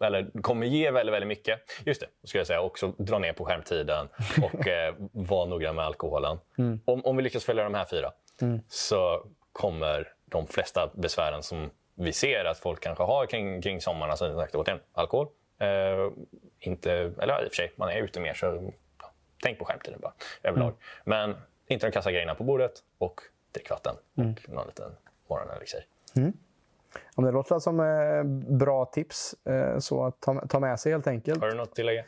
[0.00, 1.60] eller kommer ge väldigt, väldigt mycket.
[1.84, 2.60] Just det, ska jag säga.
[2.60, 4.08] Också dra ner på skärmtiden
[4.42, 6.38] och eh, vara noggrann med alkoholen.
[6.58, 6.80] Mm.
[6.84, 8.60] Om, om vi lyckas följa de här fyra mm.
[8.68, 14.10] så kommer de flesta besvären som vi ser att folk kanske har kring, kring sommaren,
[14.10, 15.26] alltså återigen, alkohol,
[15.58, 15.68] eh,
[16.58, 18.72] inte, eller i och för sig, man är ute mer så
[19.44, 20.68] tänk på skärmtiden bara överlag.
[20.68, 20.78] Mm.
[21.04, 21.36] Men
[21.66, 23.20] inte de kassa grejerna på bordet och
[23.52, 24.30] drickvatten mm.
[24.30, 24.90] och någon liten
[25.28, 25.86] morgonelixir.
[26.16, 26.32] Mm.
[27.14, 28.24] Om det låter som eh,
[28.56, 31.40] bra tips, eh, så ta, ta med sig helt enkelt.
[31.40, 32.04] Har du något att tillägga?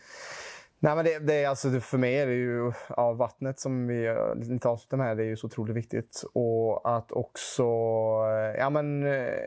[0.79, 4.17] Nej, men det, det är alltså, för mig är det ju ja, vattnet som vi
[4.37, 5.17] lite avslutar med.
[5.17, 6.25] Det är ju så otroligt viktigt.
[6.33, 9.07] Och att också, eh, ja men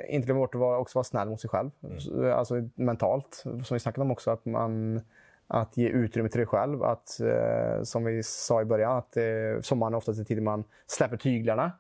[0.10, 1.70] inte glömma bort att vara, också vara snäll mot sig själv.
[1.84, 2.34] Mm.
[2.34, 4.32] Alltså mentalt, som vi snackade om också.
[4.32, 5.02] Att man
[5.50, 6.84] att ge utrymme till dig själv.
[6.84, 9.24] Att, eh, som vi sa i början, att eh,
[9.62, 11.72] sommaren är oftast en tid man släpper tyglarna.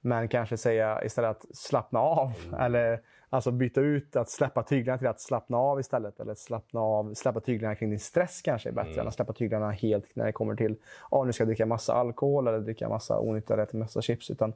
[0.00, 2.32] Men kanske säga istället att slappna av.
[2.46, 2.60] Mm.
[2.60, 3.00] Eller
[3.30, 6.20] alltså byta ut att släppa tyglarna till att slappna av istället.
[6.20, 9.00] Eller slappna av, släppa tyglarna kring din stress kanske är bättre mm.
[9.00, 10.76] än att släppa tyglarna helt när det kommer till
[11.10, 14.30] ah, nu ska jag dricka massa alkohol eller dricka massa onyttiga äta massa chips.
[14.30, 14.52] Utan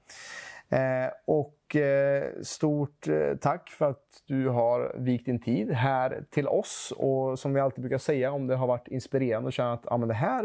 [0.74, 6.48] Eh, och eh, stort eh, tack för att du har vikt din tid här till
[6.48, 6.94] oss.
[6.98, 9.98] Och som vi alltid brukar säga, om det har varit inspirerande och känna att ah,
[9.98, 10.44] men det här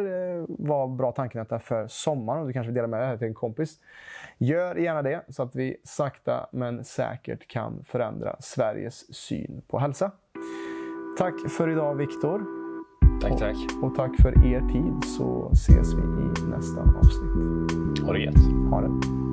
[0.49, 3.27] var bra tankenätta för sommaren och du kanske vill dela med dig det här till
[3.27, 3.79] en kompis.
[4.39, 10.11] Gör gärna det så att vi sakta men säkert kan förändra Sveriges syn på hälsa.
[11.19, 12.43] Tack för idag Viktor.
[13.23, 13.57] Tack, tack.
[13.83, 18.07] Och, och tack för er tid så ses vi i nästa avsnitt.
[18.07, 18.71] Ha det gött.
[18.71, 19.28] Ha det.